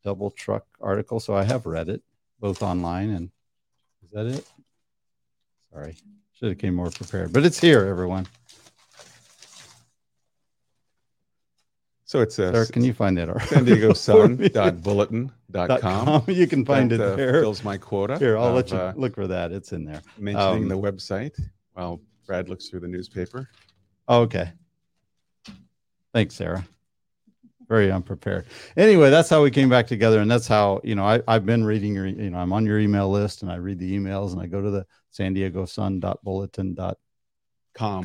double 0.04 0.32
truck 0.32 0.66
article 0.80 1.20
so 1.20 1.36
i 1.36 1.44
have 1.44 1.66
read 1.66 1.90
it 1.90 2.02
both 2.40 2.64
online 2.64 3.10
and 3.12 3.32
is 4.04 4.10
that 4.12 4.26
it 4.26 4.46
sorry 5.72 5.96
should 6.34 6.50
have 6.50 6.58
came 6.58 6.74
more 6.76 6.90
prepared 6.90 7.34
but 7.34 7.46
it's 7.46 7.60
here 7.60 7.86
everyone 7.86 8.26
So 12.10 12.22
it's 12.22 12.40
a, 12.40 12.52
Sarah, 12.52 12.66
can 12.66 12.84
you 12.84 12.92
find 12.92 13.16
that 13.20 13.30
article 13.30 13.58
San 13.58 13.66
Diego 13.66 13.94
for 14.06 14.28
me? 14.28 14.50
Sun.bulletin.com. 14.50 15.80
com. 15.80 16.24
you 16.28 16.48
can 16.48 16.66
find 16.66 16.90
That, 16.90 16.96
it 16.96 17.02
uh, 17.02 17.16
there 17.16 17.40
fills 17.40 17.64
my 17.64 17.78
quota. 17.78 18.18
here 18.18 18.36
i'll 18.36 18.48
of, 18.48 18.56
let 18.56 18.72
you 18.72 18.78
uh, 18.78 18.94
look 18.96 19.14
for 19.14 19.28
that 19.28 19.52
it's 19.52 19.74
in 19.74 19.86
there 19.86 20.02
mentioning 20.18 20.64
Um, 20.64 20.70
the 20.70 20.76
website 20.76 21.40
while 21.74 22.02
Brad 22.26 22.50
looks 22.50 22.68
through 22.68 22.80
the 22.80 22.88
newspaper. 22.88 23.48
Okay. 24.08 24.52
Thanks, 26.12 26.34
Sarah. 26.34 26.66
Very 27.68 27.92
unprepared. 27.92 28.48
Anyway, 28.76 29.12
that's 29.12 29.30
how 29.30 29.44
we 29.44 29.52
came 29.52 29.70
back 29.70 29.86
together. 29.86 30.20
And 30.20 30.32
that's 30.32 30.48
how, 30.48 30.82
you 30.84 30.96
know, 30.96 31.06
I, 31.06 31.22
I've 31.28 31.46
been 31.46 31.64
reading 31.64 31.94
your, 31.94 32.08
you 32.08 32.32
know, 32.32 32.40
I'm 32.40 32.54
on 32.54 32.66
your 32.66 32.80
email 32.80 33.12
list 33.12 33.44
and 33.44 33.52
I 33.52 33.58
read 33.58 33.78
the 33.78 33.96
emails 33.96 34.34
and 34.34 34.42
I 34.42 34.48
go 34.48 34.62
to 34.62 34.72
the 34.72 34.86
San 35.12 35.34
Diego 35.34 35.66
Sun.bulletin.com 35.66 36.96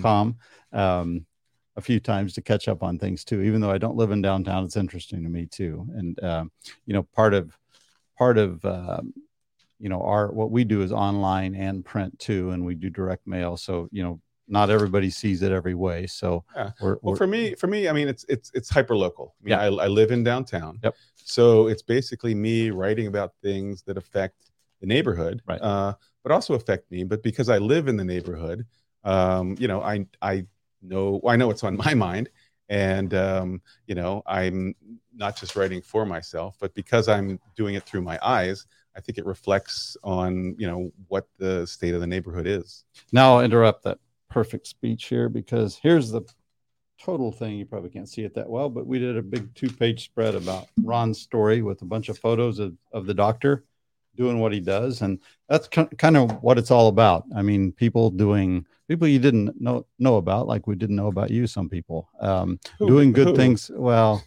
Com. 0.03 0.37
um, 0.73 1.27
a 1.77 1.81
few 1.81 1.99
times 2.01 2.33
to 2.35 2.43
catch 2.43 2.69
up 2.69 2.83
on 2.83 2.99
things 2.99 3.25
too. 3.25 3.43
Even 3.43 3.61
though 3.61 3.71
I 3.71 3.79
don't 3.79 3.97
live 3.97 4.11
in 4.11 4.23
downtown, 4.23 4.65
it's 4.65 4.77
interesting 4.77 5.23
to 5.25 5.29
me 5.29 5.47
too. 5.47 5.87
And, 5.95 6.23
um, 6.23 6.53
you 6.87 6.95
know, 6.95 7.03
part 7.03 7.35
of, 7.35 7.57
part 8.17 8.39
of, 8.39 8.65
um, 8.65 9.13
you 9.81 9.89
know, 9.89 10.01
our, 10.03 10.31
what 10.33 10.51
we 10.51 10.65
do 10.65 10.83
is 10.83 10.93
online 10.93 11.55
and 11.55 11.85
print 11.85 12.19
too. 12.19 12.51
And 12.51 12.65
we 12.65 12.75
do 12.75 12.91
direct 12.91 13.27
mail. 13.27 13.57
So, 13.57 13.89
you 13.91 14.03
know, 14.03 14.21
not 14.47 14.71
everybody 14.71 15.11
sees 15.11 15.43
it 15.43 15.53
every 15.53 15.75
way. 15.75 16.07
So 16.07 16.45
Yeah. 16.55 16.71
we're, 16.81 16.99
Well, 17.03 17.13
we're 17.13 17.17
for 17.17 17.27
me, 17.27 17.55
for 17.55 17.67
me, 17.67 17.89
I 17.89 17.93
mean, 17.93 18.09
it's 18.09 18.25
it's 18.29 18.51
it's 18.55 18.69
hyper 18.69 18.97
local. 18.97 19.35
I 19.41 19.45
mean, 19.45 19.51
Yeah. 19.53 19.63
I, 19.63 19.87
I 19.87 19.89
live 19.89 20.11
in 20.11 20.23
downtown. 20.23 20.79
Yep. 20.83 20.95
So 21.17 21.67
it's 21.69 21.83
basically 21.83 22.35
me 22.35 22.71
writing 22.71 23.07
about 23.07 23.33
things 23.43 23.83
that 23.85 23.97
affect 23.97 24.51
the 24.81 24.87
neighborhood, 24.87 25.43
Right. 25.47 25.61
uh, 25.61 25.95
but 26.23 26.31
also 26.31 26.55
affect 26.55 26.91
me. 26.91 27.05
But 27.05 27.23
because 27.23 27.49
I 27.49 27.59
live 27.59 27.89
in 27.89 27.97
the 27.97 28.05
neighborhood, 28.05 28.67
um, 29.03 29.57
you 29.59 29.67
know, 29.67 29.81
I 29.83 30.07
I 30.23 30.47
know 30.85 31.21
I 31.27 31.37
know 31.37 31.47
what's 31.47 31.65
on 31.65 31.77
my 31.85 31.95
mind, 31.95 32.29
and 32.69 33.13
um, 33.15 33.63
you 33.87 33.95
know, 33.95 34.23
I'm 34.27 34.75
not 35.15 35.37
just 35.37 35.57
writing 35.57 35.83
for 35.83 36.07
myself, 36.07 36.57
but 36.61 36.75
because 36.75 37.09
I'm 37.09 37.39
doing 37.57 37.75
it 37.75 37.85
through 37.85 38.03
my 38.03 38.19
eyes, 38.23 38.67
I 38.97 39.01
think 39.01 39.19
it 39.19 39.27
reflects 39.27 39.97
on 40.03 40.55
you 40.59 40.67
know 40.67 40.93
what 41.09 41.27
the 41.39 41.67
state 41.67 41.95
of 41.95 42.01
the 42.01 42.07
neighborhood 42.07 42.47
is. 42.47 42.85
now 43.13 43.37
I'll 43.37 43.45
interrupt 43.45 43.85
that 43.85 43.99
perfect 44.31 44.67
speech 44.67 45.07
here 45.07 45.29
because 45.29 45.77
here's 45.77 46.11
the 46.11 46.23
total 47.01 47.33
thing. 47.33 47.59
You 47.59 47.67
probably 47.67 47.91
can't 47.91 48.09
see 48.09 48.23
it 48.23 48.35
that 48.35 48.49
well, 48.49 48.69
but 48.69 48.87
we 48.87 48.99
did 48.99 49.17
a 49.17 49.23
big 49.23 49.55
two 49.55 49.69
page 49.69 50.05
spread 50.05 50.35
about 50.35 50.69
Ron's 50.83 51.21
story 51.21 51.63
with 51.63 51.83
a 51.83 51.87
bunch 51.87 52.09
of 52.09 52.19
photos 52.19 52.59
of, 52.59 52.75
of 52.93 53.07
the 53.07 53.15
doctor 53.15 53.65
doing 54.17 54.39
what 54.41 54.53
he 54.53 54.61
does. 54.61 55.03
And 55.03 55.19
that's 55.49 55.69
kind 55.69 56.17
of 56.17 56.43
what 56.43 56.59
it's 56.59 56.71
all 56.71 56.89
about. 56.89 57.25
I 57.35 57.43
mean, 57.43 57.73
people 57.73 58.11
doing 58.11 58.67
people 58.89 59.09
you 59.09 59.19
didn't 59.19 59.61
know 59.61 59.87
know 59.99 60.17
about, 60.17 60.47
like 60.47 60.67
we 60.67 60.75
didn't 60.77 60.97
know 60.97 61.09
about 61.09 61.31
you, 61.31 61.47
some 61.47 61.69
people 61.69 62.09
um, 62.21 62.59
Who- 62.79 62.89
doing 62.89 63.13
good 63.13 63.29
who? 63.29 63.37
things. 63.37 63.71
Well, 63.75 64.23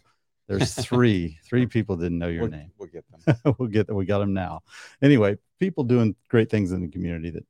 there's 0.48 0.74
three, 0.86 1.38
three 1.46 1.66
people 1.66 1.96
didn't 1.98 2.20
know 2.20 2.28
your 2.28 2.44
we'll, 2.44 2.52
name. 2.52 2.72
We'll 2.78 2.90
get 2.90 3.06
them. 3.12 3.56
we'll 3.60 3.70
get 3.70 3.88
them. 3.88 3.96
we 3.96 4.06
got 4.06 4.20
them 4.20 4.34
now. 4.34 4.62
Anyway, 5.02 5.38
people 5.60 5.84
doing 5.84 6.16
great 6.30 6.50
things 6.50 6.72
in 6.72 6.82
the 6.82 6.88
community 6.90 7.30
that 7.32 7.46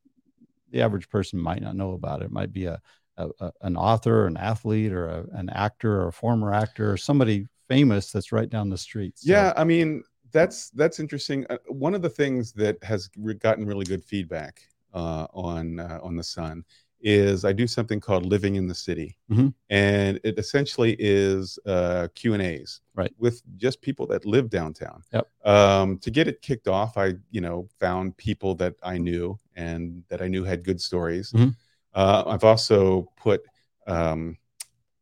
the 0.71 0.81
average 0.81 1.09
person 1.09 1.39
might 1.39 1.61
not 1.61 1.75
know 1.75 1.93
about. 1.93 2.21
It 2.21 2.31
might 2.31 2.51
be 2.51 2.65
a, 2.65 2.81
a, 3.17 3.29
a- 3.39 3.51
an 3.61 3.77
author, 3.77 4.27
an 4.27 4.35
athlete, 4.37 4.91
or 4.91 5.07
a, 5.07 5.25
an 5.33 5.49
actor, 5.49 6.01
or 6.01 6.07
a 6.09 6.13
former 6.13 6.53
actor, 6.53 6.91
or 6.91 6.97
somebody 6.97 7.47
famous 7.69 8.11
that's 8.11 8.31
right 8.31 8.49
down 8.49 8.69
the 8.69 8.77
street. 8.77 9.17
So, 9.19 9.31
Yeah, 9.31 9.53
I 9.55 9.63
mean 9.63 10.03
that's 10.39 10.69
that's 10.81 10.99
interesting. 10.99 11.39
Uh, 11.49 11.57
one 11.87 11.93
of 11.97 12.01
the 12.01 12.09
things 12.21 12.43
that 12.53 12.75
has 12.83 13.09
re- 13.17 13.33
gotten 13.47 13.65
really 13.65 13.85
good 13.93 14.03
feedback 14.03 14.53
uh, 14.93 15.25
on 15.33 15.79
uh, 15.79 15.99
on 16.07 16.15
the 16.15 16.23
Sun 16.23 16.63
is 16.99 17.45
I 17.45 17.53
do 17.53 17.67
something 17.67 17.99
called 17.99 18.25
Living 18.25 18.55
in 18.55 18.65
the 18.67 18.73
City, 18.87 19.09
Mhm. 19.29 19.53
and 19.69 20.19
it 20.23 20.35
essentially 20.39 20.95
is 20.99 21.59
uh, 21.73 22.07
Q 22.15 22.33
and 22.35 22.41
A's 22.41 22.81
Right. 22.95 23.13
with 23.25 23.37
just 23.57 23.77
people 23.81 24.05
that 24.07 24.25
live 24.25 24.47
downtown. 24.49 24.99
Yep. 25.13 25.25
Um, 25.53 25.87
to 25.99 26.09
get 26.17 26.27
it 26.27 26.41
kicked 26.41 26.67
off, 26.67 26.97
I 26.97 27.07
you 27.35 27.41
know 27.45 27.57
found 27.79 28.05
people 28.17 28.55
that 28.55 28.75
I 28.93 28.95
knew 28.97 29.37
and 29.55 30.03
that 30.09 30.21
I 30.25 30.27
knew 30.27 30.43
had 30.43 30.63
good 30.63 30.81
stories. 30.89 31.31
Mhm. 31.33 31.55
Uh, 31.93 32.23
I've 32.33 32.43
also 32.51 32.79
put 33.25 33.41
um, 33.87 34.37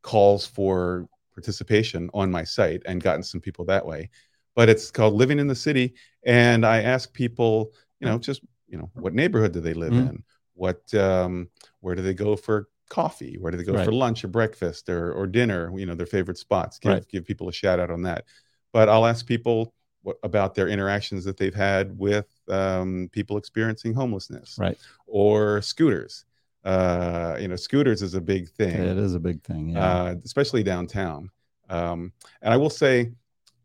calls 0.02 0.46
for 0.46 1.08
participation 1.34 2.10
on 2.14 2.32
my 2.32 2.44
site 2.44 2.82
and 2.86 3.02
gotten 3.02 3.24
some 3.24 3.42
people 3.42 3.66
that 3.66 3.86
way. 3.86 4.10
But 4.56 4.70
it's 4.70 4.90
called 4.90 5.14
Living 5.14 5.40
in 5.40 5.48
the 5.48 5.56
City, 5.56 5.94
and 6.26 6.66
I 6.66 6.82
ask 6.82 7.12
people, 7.14 7.74
you 8.00 8.08
know, 8.08 8.18
just 8.18 8.42
you 8.68 8.78
know, 8.78 8.90
what 8.96 9.14
neighborhood 9.14 9.52
do 9.54 9.60
they 9.62 9.74
live 9.74 9.94
Mhm. 9.94 10.10
in? 10.10 10.24
What 10.54 10.94
um, 10.94 11.50
where 11.82 11.96
do 11.96 12.02
they 12.02 12.14
go 12.14 12.36
for 12.36 12.68
coffee? 12.90 13.38
Where 13.38 13.52
do 13.52 13.58
they 13.58 13.64
go 13.64 13.74
Right. 13.74 13.86
for 13.86 13.92
lunch 13.92 14.24
or 14.24 14.28
breakfast 14.30 14.90
or 14.90 15.12
or 15.14 15.28
dinner? 15.28 15.72
You 15.78 15.86
know, 15.86 15.96
their 15.96 16.06
favorite 16.08 16.38
spots. 16.38 16.80
Give 16.80 16.94
Right. 16.94 17.08
give 17.08 17.26
people 17.26 17.50
a 17.50 17.54
shout 17.54 17.80
out 17.80 17.92
on 17.92 18.02
that. 18.04 18.26
But 18.74 18.90
I'll 18.90 19.06
ask 19.06 19.26
people 19.26 19.74
what, 20.02 20.18
about 20.24 20.56
their 20.56 20.68
interactions 20.68 21.26
that 21.26 21.36
they've 21.38 21.54
had 21.56 21.98
with 21.98 22.28
um, 22.48 23.10
people 23.12 23.38
experiencing 23.38 23.94
homelessness, 23.94 24.58
Right. 24.60 24.78
Or 25.08 25.62
scooters. 25.62 26.26
Uh, 26.64 27.38
you 27.40 27.48
know, 27.48 27.56
scooters 27.56 28.02
is 28.02 28.14
a 28.16 28.22
big 28.22 28.50
thing 28.50 28.76
it 28.76 28.98
is 28.98 29.14
a 29.14 29.20
big 29.20 29.44
thing. 29.44 29.70
Yeah. 29.70 29.86
uh, 30.04 30.16
especially 30.24 30.64
downtown. 30.64 31.30
Um, 31.70 32.12
and 32.42 32.54
I 32.54 32.58
will 32.58 32.70
say, 32.72 33.12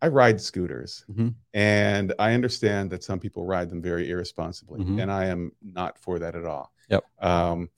I 0.02 0.08
ride 0.08 0.40
scooters, 0.40 1.04
Mhm. 1.10 1.34
and 1.52 2.14
I 2.18 2.32
understand 2.32 2.90
that 2.90 3.04
some 3.04 3.20
people 3.20 3.44
ride 3.44 3.68
them 3.68 3.82
very 3.82 4.08
irresponsibly, 4.08 4.80
Mhm. 4.80 5.02
and 5.02 5.12
I 5.12 5.26
am 5.26 5.52
not 5.62 5.98
for 5.98 6.18
that 6.18 6.34
at 6.34 6.44
all. 6.44 6.72
Yep. 6.88 7.04
Um, 7.20 7.70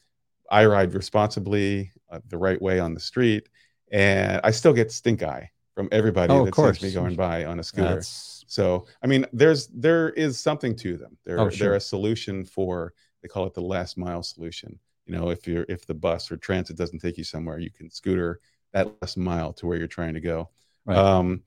I 0.50 0.66
ride 0.66 0.94
responsibly, 0.94 1.90
uh, 2.10 2.20
the 2.28 2.38
right 2.38 2.60
way 2.60 2.78
on 2.78 2.94
the 2.94 3.00
street, 3.00 3.48
and 3.90 4.40
I 4.44 4.50
still 4.52 4.72
get 4.72 4.92
stink 4.92 5.22
eye 5.22 5.50
from 5.74 5.88
everybody 5.90 6.32
Oh, 6.32 6.44
that 6.44 6.54
sees 6.54 6.82
me 6.82 6.92
going 6.92 7.16
by 7.16 7.44
on 7.44 7.58
a 7.58 7.62
scooter. 7.62 7.94
That's 7.96 8.44
So, 8.46 8.86
I 9.02 9.06
mean, 9.06 9.24
there's 9.32 9.68
there 9.68 10.10
is 10.10 10.38
something 10.38 10.76
to 10.76 10.98
them. 10.98 11.16
They're 11.24 11.40
Oh, 11.40 11.48
they're 11.48 11.74
a 11.76 11.80
solution 11.80 12.44
for 12.44 12.92
they 13.22 13.28
call 13.28 13.46
it 13.46 13.54
the 13.54 13.62
last 13.62 13.96
mile 13.96 14.22
solution. 14.22 14.78
You 15.06 15.14
know, 15.14 15.30
if 15.30 15.48
you're 15.48 15.64
if 15.70 15.86
the 15.86 15.94
bus 15.94 16.30
or 16.30 16.36
transit 16.36 16.76
doesn't 16.76 16.98
take 16.98 17.16
you 17.16 17.24
somewhere, 17.24 17.58
you 17.58 17.70
can 17.70 17.88
scooter 17.90 18.40
that 18.72 18.94
last 19.00 19.16
mile 19.16 19.54
to 19.54 19.66
where 19.66 19.78
you're 19.78 19.86
trying 19.86 20.12
to 20.14 20.20
go. 20.20 20.50
Right. 20.84 20.98
Um, 20.98 21.42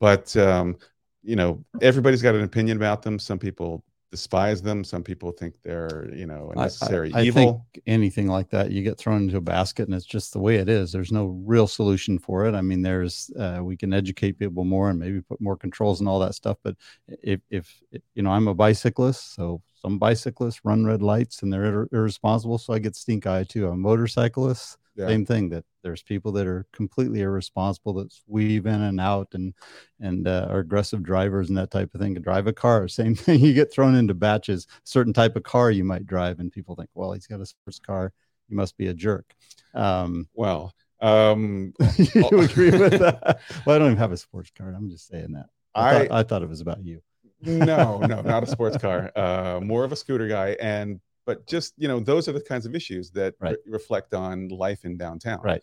but 0.00 0.36
um, 0.36 0.76
you 1.22 1.36
know, 1.36 1.64
everybody's 1.80 2.22
got 2.22 2.34
an 2.34 2.44
opinion 2.44 2.76
about 2.76 3.02
them. 3.02 3.18
Some 3.18 3.38
people 3.38 3.84
despise 4.10 4.62
them. 4.62 4.84
Some 4.84 5.02
people 5.02 5.32
think 5.32 5.54
they're 5.62 6.08
you 6.14 6.26
know 6.26 6.52
I- 6.56 6.60
I- 6.60 6.64
necessary 6.64 7.12
I, 7.14 7.22
evil. 7.24 7.66
think 7.72 7.84
anything 7.86 8.26
like 8.28 8.48
that, 8.50 8.70
you 8.70 8.82
get 8.82 8.96
thrown 8.96 9.22
into 9.24 9.36
a 9.36 9.40
basket, 9.42 9.86
and 9.86 9.94
it's 9.94 10.06
just 10.06 10.32
the 10.32 10.38
way 10.38 10.56
it 10.56 10.68
is. 10.68 10.92
There's 10.92 11.12
no 11.12 11.26
real 11.44 11.66
solution 11.66 12.18
for 12.18 12.46
it. 12.46 12.54
I 12.54 12.62
mean, 12.62 12.80
there's 12.82 13.30
uh, 13.38 13.60
we 13.62 13.76
can 13.76 13.92
educate 13.92 14.38
people 14.38 14.64
more 14.64 14.90
and 14.90 14.98
maybe 14.98 15.20
put 15.20 15.40
more 15.40 15.56
controls 15.56 16.00
and 16.00 16.08
all 16.08 16.20
that 16.20 16.34
stuff. 16.34 16.56
But 16.62 16.76
if, 17.22 17.40
if 17.50 17.82
you 18.14 18.22
know, 18.22 18.30
I'm 18.30 18.48
a 18.48 18.54
bicyclist, 18.54 19.34
so 19.34 19.60
some 19.74 19.98
bicyclists 19.98 20.60
run 20.64 20.84
red 20.86 21.02
lights 21.02 21.42
and 21.42 21.52
they're 21.52 21.64
ir- 21.64 21.88
irresponsible, 21.92 22.58
so 22.58 22.72
I 22.72 22.78
get 22.78 22.96
stink 22.96 23.26
eye 23.26 23.44
too. 23.44 23.66
I'm 23.66 23.74
a 23.74 23.76
motorcyclist, 23.76 24.78
Yeah. 24.98 25.06
same 25.06 25.24
thing. 25.24 25.48
That 25.50 25.64
there's 25.82 26.02
people 26.02 26.32
that 26.32 26.46
are 26.46 26.66
completely 26.72 27.20
irresponsible 27.22 27.94
that 27.94 28.12
weave 28.26 28.66
in 28.66 28.82
and 28.82 29.00
out 29.00 29.28
and 29.34 29.54
and 30.00 30.28
uh, 30.28 30.48
are 30.50 30.58
aggressive 30.58 31.02
drivers 31.02 31.48
and 31.48 31.56
that 31.58 31.70
type 31.70 31.94
of 31.94 32.00
thing. 32.00 32.14
To 32.16 32.20
drive 32.20 32.46
a 32.48 32.52
car, 32.52 32.88
same 32.88 33.14
thing. 33.14 33.40
You 33.40 33.54
get 33.54 33.72
thrown 33.72 33.94
into 33.94 34.14
batches. 34.14 34.66
Certain 34.84 35.12
type 35.12 35.36
of 35.36 35.44
car 35.44 35.70
you 35.70 35.84
might 35.84 36.06
drive, 36.06 36.40
and 36.40 36.52
people 36.52 36.74
think, 36.74 36.90
well, 36.94 37.12
he's 37.12 37.26
got 37.26 37.40
a 37.40 37.46
sports 37.46 37.78
car. 37.78 38.12
He 38.48 38.54
must 38.54 38.76
be 38.76 38.88
a 38.88 38.94
jerk. 38.94 39.34
Um, 39.74 40.28
Well, 40.34 40.74
um, 41.00 41.74
you 42.14 42.40
agree 42.40 42.70
with 42.70 42.98
that? 42.98 43.40
Well, 43.66 43.76
I 43.76 43.78
don't 43.78 43.88
even 43.88 43.98
have 43.98 44.12
a 44.12 44.16
sports 44.16 44.50
car. 44.56 44.74
I'm 44.76 44.90
just 44.90 45.06
saying 45.08 45.32
that. 45.32 45.46
I, 45.74 45.88
I 45.88 45.92
thought, 45.92 46.12
I 46.12 46.22
thought 46.24 46.42
it 46.42 46.48
was 46.48 46.60
about 46.60 46.84
you. 46.84 47.00
no, 47.40 47.98
no, 48.00 48.20
not 48.22 48.42
a 48.42 48.46
sports 48.46 48.76
car. 48.76 49.12
Uh, 49.14 49.60
more 49.62 49.84
of 49.84 49.92
a 49.92 49.96
scooter 49.96 50.26
guy. 50.26 50.56
And 50.60 51.00
but 51.28 51.46
just 51.46 51.74
you 51.76 51.88
know, 51.88 52.00
those 52.00 52.26
are 52.28 52.32
the 52.32 52.40
kinds 52.52 52.64
of 52.66 52.74
issues 52.74 53.10
that 53.10 53.34
Right. 53.38 53.56
re- 53.66 53.72
reflect 53.78 54.14
on 54.14 54.48
life 54.48 54.84
in 54.88 54.96
downtown. 54.96 55.40
Right. 55.42 55.62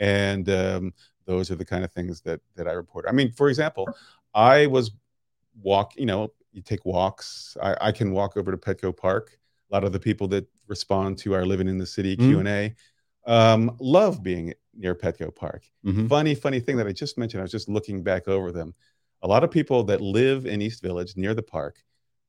And 0.00 0.48
um, 0.48 0.92
those 1.24 1.50
are 1.52 1.54
the 1.54 1.64
kind 1.64 1.84
of 1.84 1.92
things 1.92 2.20
that 2.22 2.40
that 2.56 2.66
I 2.66 2.72
report. 2.72 3.04
I 3.08 3.12
mean, 3.12 3.30
for 3.30 3.48
example, 3.48 3.88
I 4.34 4.66
was 4.66 4.90
walk. 5.62 5.92
You 5.96 6.06
know, 6.06 6.32
you 6.52 6.62
take 6.62 6.84
walks. 6.84 7.56
I, 7.62 7.76
I 7.88 7.92
can 7.92 8.10
walk 8.10 8.36
over 8.36 8.50
to 8.50 8.58
Petco 8.58 8.94
Park. 8.96 9.38
A 9.70 9.74
lot 9.74 9.84
of 9.84 9.92
the 9.92 10.00
people 10.00 10.26
that 10.28 10.46
respond 10.66 11.16
to 11.18 11.32
our 11.34 11.46
living 11.46 11.68
in 11.68 11.78
the 11.78 11.86
city 11.86 12.16
Mhm. 12.16 12.26
Q 12.28 12.38
and 12.40 12.48
A 12.48 12.74
um, 13.26 13.74
love 13.80 14.22
being 14.22 14.52
near 14.74 14.94
Petco 14.94 15.34
Park 15.34 15.62
Mhm. 15.86 16.08
funny, 16.08 16.34
funny 16.34 16.60
thing 16.60 16.76
that 16.78 16.86
I 16.88 16.92
just 16.92 17.16
mentioned. 17.16 17.40
I 17.40 17.44
was 17.44 17.52
just 17.52 17.68
looking 17.68 18.02
back 18.02 18.26
over 18.28 18.50
them. 18.52 18.74
A 19.22 19.28
lot 19.28 19.44
of 19.44 19.50
people 19.50 19.84
that 19.84 20.00
live 20.00 20.44
in 20.44 20.60
East 20.60 20.82
Village 20.82 21.16
near 21.16 21.32
the 21.34 21.42
park 21.42 21.76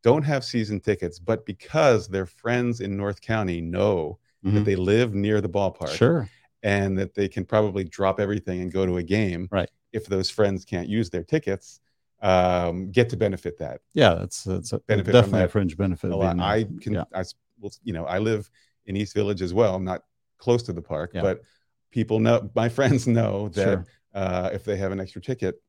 don't 0.05 0.21
have 0.23 0.45
season 0.45 0.79
tickets, 0.79 1.17
but 1.17 1.47
because 1.47 2.07
their 2.07 2.27
friends 2.27 2.79
in 2.79 2.95
North 2.95 3.19
County 3.21 3.59
know 3.59 4.19
Mhm. 4.45 4.53
that 4.53 4.65
they 4.65 4.75
live 4.75 5.15
near 5.15 5.41
the 5.41 5.49
ballpark 5.49 5.89
Sure. 5.95 6.29
and 6.61 6.95
that 6.99 7.15
they 7.15 7.27
can 7.27 7.43
probably 7.43 7.83
drop 7.83 8.19
everything 8.19 8.61
and 8.61 8.71
go 8.71 8.85
to 8.85 8.97
a 8.97 9.03
game. 9.03 9.47
Right. 9.51 9.69
If 9.91 10.05
those 10.05 10.29
friends 10.29 10.63
can't 10.63 10.87
use 10.87 11.09
their 11.09 11.23
tickets, 11.23 11.79
um, 12.21 12.91
get 12.91 13.09
to 13.09 13.17
benefit 13.17 13.57
that. 13.57 13.81
Yeah, 13.95 14.13
that's 14.13 14.43
that's 14.43 14.73
a, 14.73 14.79
Benefit 14.79 15.11
definitely 15.11 15.43
a 15.43 15.47
fringe 15.47 15.75
benefit. 15.75 16.11
A 16.11 16.15
lot. 16.15 16.39
I 16.39 16.65
can, 16.81 16.93
Yeah. 16.93 17.05
I, 17.13 17.23
well, 17.59 17.71
you 17.83 17.93
know, 17.93 18.05
I 18.05 18.19
live 18.19 18.49
in 18.85 18.95
East 18.95 19.15
Village 19.15 19.41
as 19.41 19.53
well, 19.55 19.73
I'm 19.75 19.83
not 19.83 20.03
close 20.37 20.61
to 20.63 20.73
the 20.73 20.81
park, 20.83 21.11
Yeah. 21.15 21.21
but 21.23 21.41
people 21.89 22.19
know, 22.19 22.47
my 22.53 22.69
friends 22.77 23.07
know 23.07 23.49
that 23.49 23.63
Sure. 23.63 23.85
uh, 24.13 24.51
if 24.53 24.63
they 24.65 24.77
have 24.77 24.91
an 24.91 24.99
extra 24.99 25.21
ticket, 25.21 25.59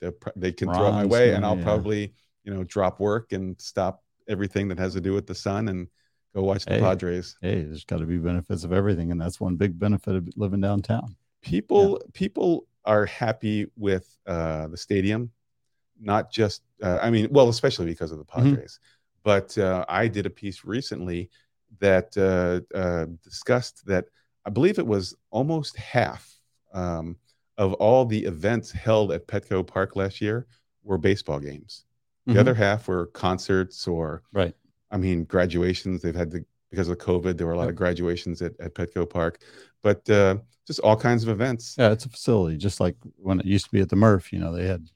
they're 0.00 0.12
pr- 0.12 0.30
can 0.30 0.68
throw 0.72 0.86
it 0.88 0.92
my 0.92 1.04
way, 1.04 1.34
and 1.34 1.44
I'll 1.44 1.58
yeah. 1.58 1.64
probably 1.64 2.14
you 2.46 2.54
know 2.54 2.64
drop 2.64 2.98
work 3.00 3.32
and 3.32 3.60
stop 3.60 4.02
everything 4.28 4.68
that 4.68 4.78
has 4.78 4.94
to 4.94 5.00
do 5.00 5.12
with 5.12 5.26
the 5.26 5.34
sun 5.34 5.68
and 5.68 5.88
go 6.34 6.42
watch 6.42 6.64
the 6.64 6.74
Hey. 6.74 6.80
Padres. 6.80 7.36
Hey, 7.42 7.62
there's 7.62 7.84
got 7.84 7.98
to 7.98 8.06
be 8.06 8.16
benefits 8.18 8.64
of 8.64 8.72
everything, 8.72 9.10
and 9.10 9.20
that's 9.20 9.40
one 9.40 9.56
big 9.56 9.78
benefit 9.78 10.14
of 10.16 10.28
living 10.36 10.60
downtown. 10.62 11.16
People 11.42 12.00
people 12.14 12.66
are 12.84 13.04
happy 13.04 13.66
with 13.76 14.16
uh, 14.26 14.68
the 14.68 14.76
stadium, 14.76 15.30
not 16.00 16.30
just 16.30 16.62
uh, 16.82 16.98
I 17.02 17.10
mean, 17.10 17.28
well, 17.30 17.48
especially 17.48 17.86
because 17.86 18.12
of 18.12 18.18
the 18.18 18.24
Mm-hmm. 18.24 18.50
Padres. 18.54 18.78
But 19.24 19.58
uh, 19.58 19.84
I 19.88 20.06
did 20.06 20.24
a 20.26 20.30
piece 20.30 20.64
recently 20.64 21.30
that 21.80 22.16
uh, 22.16 22.60
uh, 22.76 23.06
discussed 23.24 23.84
that 23.86 24.04
I 24.44 24.50
believe 24.50 24.78
it 24.78 24.86
was 24.86 25.16
almost 25.30 25.76
half 25.76 26.32
um, 26.72 27.16
of 27.58 27.72
all 27.74 28.04
the 28.04 28.24
events 28.24 28.70
held 28.70 29.10
at 29.10 29.26
Petco 29.26 29.66
Park 29.66 29.96
last 29.96 30.20
year 30.20 30.46
were 30.84 30.96
baseball 30.98 31.40
games. 31.40 31.85
The 32.26 32.32
Mhm. 32.34 32.38
other 32.38 32.54
half 32.54 32.88
were 32.88 33.06
concerts 33.06 33.86
or, 33.86 34.22
Right. 34.32 34.54
I 34.90 34.96
mean, 34.96 35.24
graduations. 35.24 36.02
They've 36.02 36.14
had 36.14 36.30
the 36.30 36.44
because 36.70 36.88
of 36.88 36.98
COVID. 36.98 37.38
There 37.38 37.46
were 37.46 37.52
a 37.52 37.56
lot 37.56 37.68
of 37.68 37.76
graduations 37.76 38.42
at, 38.42 38.52
at 38.60 38.74
Petco 38.74 39.08
Park, 39.08 39.40
but 39.82 40.08
uh, 40.10 40.38
just 40.66 40.80
all 40.80 40.96
kinds 40.96 41.22
of 41.22 41.28
events. 41.28 41.76
Yeah, 41.78 41.92
it's 41.92 42.04
a 42.04 42.08
facility, 42.08 42.56
just 42.56 42.80
like 42.80 42.96
when 43.16 43.38
it 43.40 43.46
used 43.46 43.66
to 43.66 43.70
be 43.70 43.80
at 43.80 43.88
the 43.88 43.96
Murph. 43.96 44.32
You 44.32 44.40
know, 44.40 44.52
they 44.52 44.66
had 44.66 44.88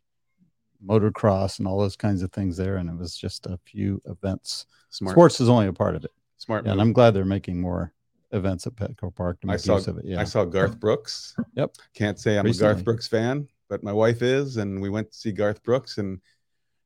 motocross 0.85 1.59
and 1.59 1.69
all 1.69 1.79
those 1.79 1.97
kinds 1.97 2.23
of 2.23 2.33
things 2.33 2.57
there, 2.57 2.77
and 2.77 2.89
it 2.91 2.97
was 2.97 3.17
just 3.17 3.47
a 3.47 3.59
few 3.65 4.01
events. 4.07 4.67
Smart, 4.91 5.15
Sports 5.15 5.41
is 5.41 5.49
only 5.49 5.67
a 5.69 5.73
part 5.73 5.95
of 5.95 6.05
it, 6.05 6.11
smart. 6.39 6.65
yeah, 6.67 6.73
and. 6.73 6.81
I'm 6.81 6.93
glad 6.93 7.13
they're 7.15 7.25
making 7.25 7.61
more 7.61 7.93
events 8.33 8.67
at 8.67 8.75
Petco 8.75 9.15
Park 9.15 9.41
to 9.43 9.49
I 9.49 9.53
make 9.53 9.61
saw- 9.61 9.77
use 9.77 9.87
of 9.89 9.99
it. 9.99 10.05
Yeah, 10.07 10.21
I 10.21 10.25
saw 10.25 10.45
Garth 10.45 10.79
Brooks. 10.81 11.35
Yep. 11.55 11.75
Can't 11.95 12.19
say 12.19 12.39
I'm 12.39 12.47
a 12.47 12.53
Garth 12.53 12.85
Brooks 12.85 13.07
fan, 13.07 13.47
but 13.69 13.83
my 13.85 13.93
wife 13.93 14.23
is, 14.23 14.57
and 14.57 14.81
we 14.81 14.89
went 14.91 15.13
to 15.13 15.17
see 15.17 15.33
Garth 15.33 15.63
Brooks, 15.63 15.99
and 15.99 16.21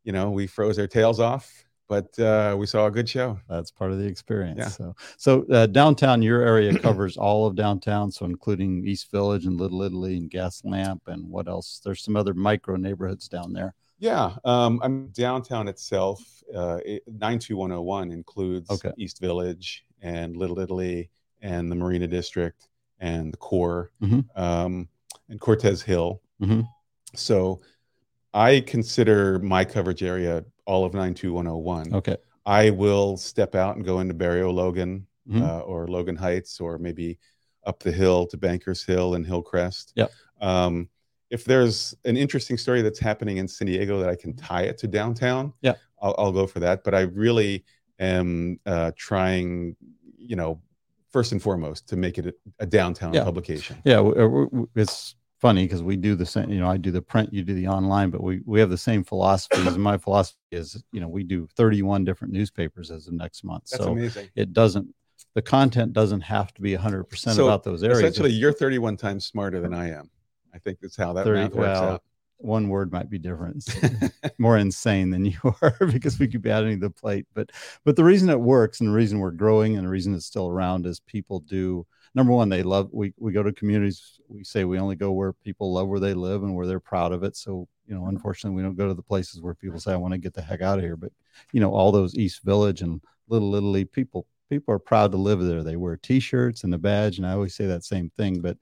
you 0.04 0.12
know 0.12 0.30
we 0.30 0.46
froze 0.46 0.78
our 0.78 0.86
tails 0.86 1.18
off, 1.20 1.64
but 1.88 2.16
uh, 2.18 2.54
we 2.58 2.66
saw 2.66 2.86
a 2.86 2.90
good 2.90 3.08
show. 3.08 3.38
that's 3.48 3.70
part 3.70 3.90
of 3.92 3.98
the 3.98 4.06
experience. 4.06 4.58
Yeah. 4.58 4.68
So, 4.68 4.96
so 5.16 5.44
uh, 5.50 5.66
downtown, 5.66 6.22
your 6.22 6.42
area 6.42 6.78
covers 6.78 7.16
all 7.16 7.46
of 7.46 7.56
downtown, 7.56 8.10
so 8.12 8.24
including 8.26 8.86
East 8.86 9.10
Village 9.10 9.46
and 9.46 9.58
Little 9.58 9.82
Italy 9.82 10.16
and 10.16 10.30
Gas 10.30 10.62
Lamp 10.64 11.02
and 11.06 11.28
what 11.28 11.48
else? 11.48 11.80
There's 11.84 12.02
some 12.02 12.16
other 12.16 12.34
micro 12.34 12.76
neighborhoods 12.76 13.28
down 13.28 13.52
there. 13.52 13.74
Yeah, 13.98 14.34
um, 14.44 14.80
I'm 14.82 15.08
downtown 15.08 15.68
itself. 15.68 16.20
Uh, 16.54 16.78
nine 17.06 17.38
two 17.38 17.56
one 17.56 17.70
zero 17.70 17.82
one 17.82 18.10
includes 18.12 18.68
Okay. 18.70 18.92
East 18.98 19.20
Village 19.20 19.84
and 20.02 20.36
Little 20.36 20.58
Italy 20.58 21.10
and 21.40 21.70
the 21.70 21.76
Marina 21.76 22.06
District 22.06 22.68
and 23.00 23.32
the 23.32 23.36
core 23.38 23.90
Mhm. 24.02 24.24
um, 24.36 24.88
and 25.28 25.40
Cortez 25.40 25.80
Hill. 25.82 26.20
Mhm. 26.42 26.66
So 27.14 27.60
I 28.34 28.60
consider 28.60 29.38
my 29.38 29.64
coverage 29.64 30.02
area 30.02 30.44
all 30.66 30.84
of 30.84 30.92
nine 30.92 31.14
two 31.14 31.32
one 31.32 31.44
zero 31.46 31.56
one. 31.58 31.94
Okay. 31.94 32.16
I 32.44 32.70
will 32.70 33.16
step 33.16 33.54
out 33.54 33.76
and 33.76 33.84
go 33.84 34.00
into 34.00 34.12
Barrio 34.12 34.50
Logan 34.50 35.06
Mhm. 35.30 35.40
uh, 35.42 35.60
or 35.60 35.86
Logan 35.88 36.16
Heights 36.16 36.60
or 36.60 36.76
maybe 36.78 37.18
up 37.64 37.82
the 37.82 37.92
hill 37.92 38.26
to 38.26 38.36
Bankers 38.36 38.84
Hill 38.84 39.14
and 39.14 39.24
Hillcrest. 39.26 39.92
Yep. 39.96 40.12
Um, 40.42 40.90
if 41.30 41.44
there's 41.46 41.94
an 42.04 42.18
interesting 42.18 42.58
story 42.58 42.82
that's 42.82 42.98
happening 42.98 43.38
in 43.38 43.48
San 43.48 43.66
Diego 43.66 43.98
that 44.00 44.10
I 44.10 44.16
can 44.16 44.34
tie 44.36 44.62
it 44.64 44.76
to 44.78 44.86
downtown, 44.88 45.46
Mm-hmm. 45.48 45.56
Yeah. 45.66 45.74
I'll, 46.02 46.14
I'll 46.18 46.32
go 46.32 46.46
for 46.46 46.60
that. 46.60 46.84
But 46.84 46.94
I 46.94 47.02
really 47.02 47.64
am 47.98 48.60
uh, 48.66 48.90
trying, 48.96 49.76
you 50.18 50.36
know, 50.36 50.60
first 51.10 51.32
and 51.32 51.40
foremost 51.40 51.88
to 51.88 51.96
make 51.96 52.18
it 52.18 52.26
a, 52.26 52.34
a 52.58 52.66
downtown 52.66 53.14
Yeah. 53.14 53.24
publication. 53.24 53.76
Yeah, 53.84 54.00
uh, 54.00 54.46
it's 54.76 55.14
funny 55.44 55.66
because 55.66 55.82
we 55.82 55.94
do 55.94 56.14
the 56.14 56.24
same. 56.24 56.48
You 56.48 56.58
know, 56.60 56.70
I 56.70 56.78
do 56.78 56.90
the 56.90 57.02
print, 57.02 57.30
you 57.30 57.42
do 57.42 57.52
the 57.52 57.68
online, 57.68 58.08
but 58.08 58.22
we 58.22 58.40
we 58.46 58.60
have 58.60 58.70
the 58.70 58.78
same 58.78 59.04
philosophies. 59.04 59.66
and 59.66 59.82
my 59.82 59.98
philosophy 59.98 60.38
is, 60.50 60.82
you 60.90 61.00
know, 61.00 61.08
we 61.08 61.22
do 61.22 61.46
31 61.54 62.02
different 62.02 62.32
newspapers 62.32 62.90
as 62.90 63.08
of 63.08 63.12
next 63.12 63.44
month. 63.44 63.64
That's 63.70 63.84
so 63.84 63.92
amazing. 63.92 64.30
it 64.34 64.54
doesn't. 64.54 64.88
The 65.34 65.42
content 65.42 65.92
doesn't 65.92 66.22
have 66.22 66.54
to 66.54 66.62
be 66.62 66.72
100 66.72 67.04
percent 67.04 67.36
So, 67.36 67.44
about 67.44 67.62
those 67.62 67.82
areas. 67.82 67.98
Essentially, 67.98 68.32
you're 68.32 68.54
31 68.54 68.96
times 68.96 69.26
smarter 69.26 69.60
than 69.60 69.74
I 69.74 69.90
am. 69.90 70.10
I 70.54 70.58
think 70.58 70.78
that's 70.80 70.96
how 70.96 71.12
that 71.12 71.24
30 71.24 71.40
math 71.40 71.54
works 71.54 71.58
well, 71.58 71.90
out. 71.90 72.02
one 72.38 72.68
word 72.70 72.90
might 72.90 73.10
be 73.10 73.18
different. 73.18 73.68
More 74.38 74.56
insane 74.56 75.10
than 75.10 75.26
you 75.26 75.38
are 75.60 75.76
because 75.92 76.18
we 76.18 76.26
keep 76.26 76.46
adding 76.46 76.80
to 76.80 76.86
the 76.86 76.90
plate. 76.90 77.26
But 77.34 77.52
but 77.84 77.96
the 77.96 78.04
reason 78.04 78.30
it 78.30 78.40
works 78.40 78.80
and 78.80 78.88
the 78.88 78.94
reason 78.94 79.18
we're 79.18 79.30
growing 79.30 79.76
and 79.76 79.86
the 79.86 79.90
reason 79.90 80.14
it's 80.14 80.24
still 80.24 80.48
around 80.48 80.86
is 80.86 81.00
people 81.00 81.40
do 81.40 81.86
number 82.14 82.32
one, 82.32 82.48
they 82.48 82.62
love 82.62 82.88
we 82.92 83.12
we 83.18 83.32
go 83.32 83.42
to 83.42 83.52
communities, 83.52 84.20
we 84.28 84.44
say 84.44 84.64
we 84.64 84.78
only 84.78 84.96
go 84.96 85.12
where 85.12 85.32
people 85.32 85.72
love 85.72 85.88
where 85.88 86.00
they 86.00 86.14
live 86.14 86.42
and 86.42 86.54
where 86.54 86.66
they're 86.66 86.80
proud 86.80 87.12
of 87.12 87.22
it. 87.24 87.36
So, 87.36 87.68
you 87.86 87.94
know, 87.94 88.06
unfortunately 88.06 88.56
we 88.56 88.62
don't 88.62 88.76
go 88.76 88.88
to 88.88 88.94
the 88.94 89.02
places 89.02 89.40
where 89.40 89.54
people 89.54 89.80
say, 89.80 89.92
I 89.92 89.96
want 89.96 90.12
to 90.12 90.18
get 90.18 90.34
the 90.34 90.42
heck 90.42 90.62
out 90.62 90.78
of 90.78 90.84
here. 90.84 90.96
But 90.96 91.12
you 91.52 91.60
know, 91.60 91.72
all 91.72 91.92
those 91.92 92.14
East 92.16 92.42
Village 92.42 92.82
and 92.82 93.00
Little 93.28 93.50
Little 93.50 93.70
League 93.70 93.92
people 93.92 94.26
people 94.50 94.74
are 94.74 94.78
proud 94.78 95.10
to 95.12 95.16
live 95.18 95.40
there. 95.40 95.62
They 95.62 95.76
wear 95.76 95.96
t-shirts 95.96 96.64
and 96.64 96.74
a 96.74 96.78
badge. 96.78 97.16
And 97.18 97.26
I 97.26 97.32
always 97.32 97.54
say 97.54 97.66
that 97.66 97.82
same 97.82 98.10
thing, 98.18 98.40
but 98.40 98.58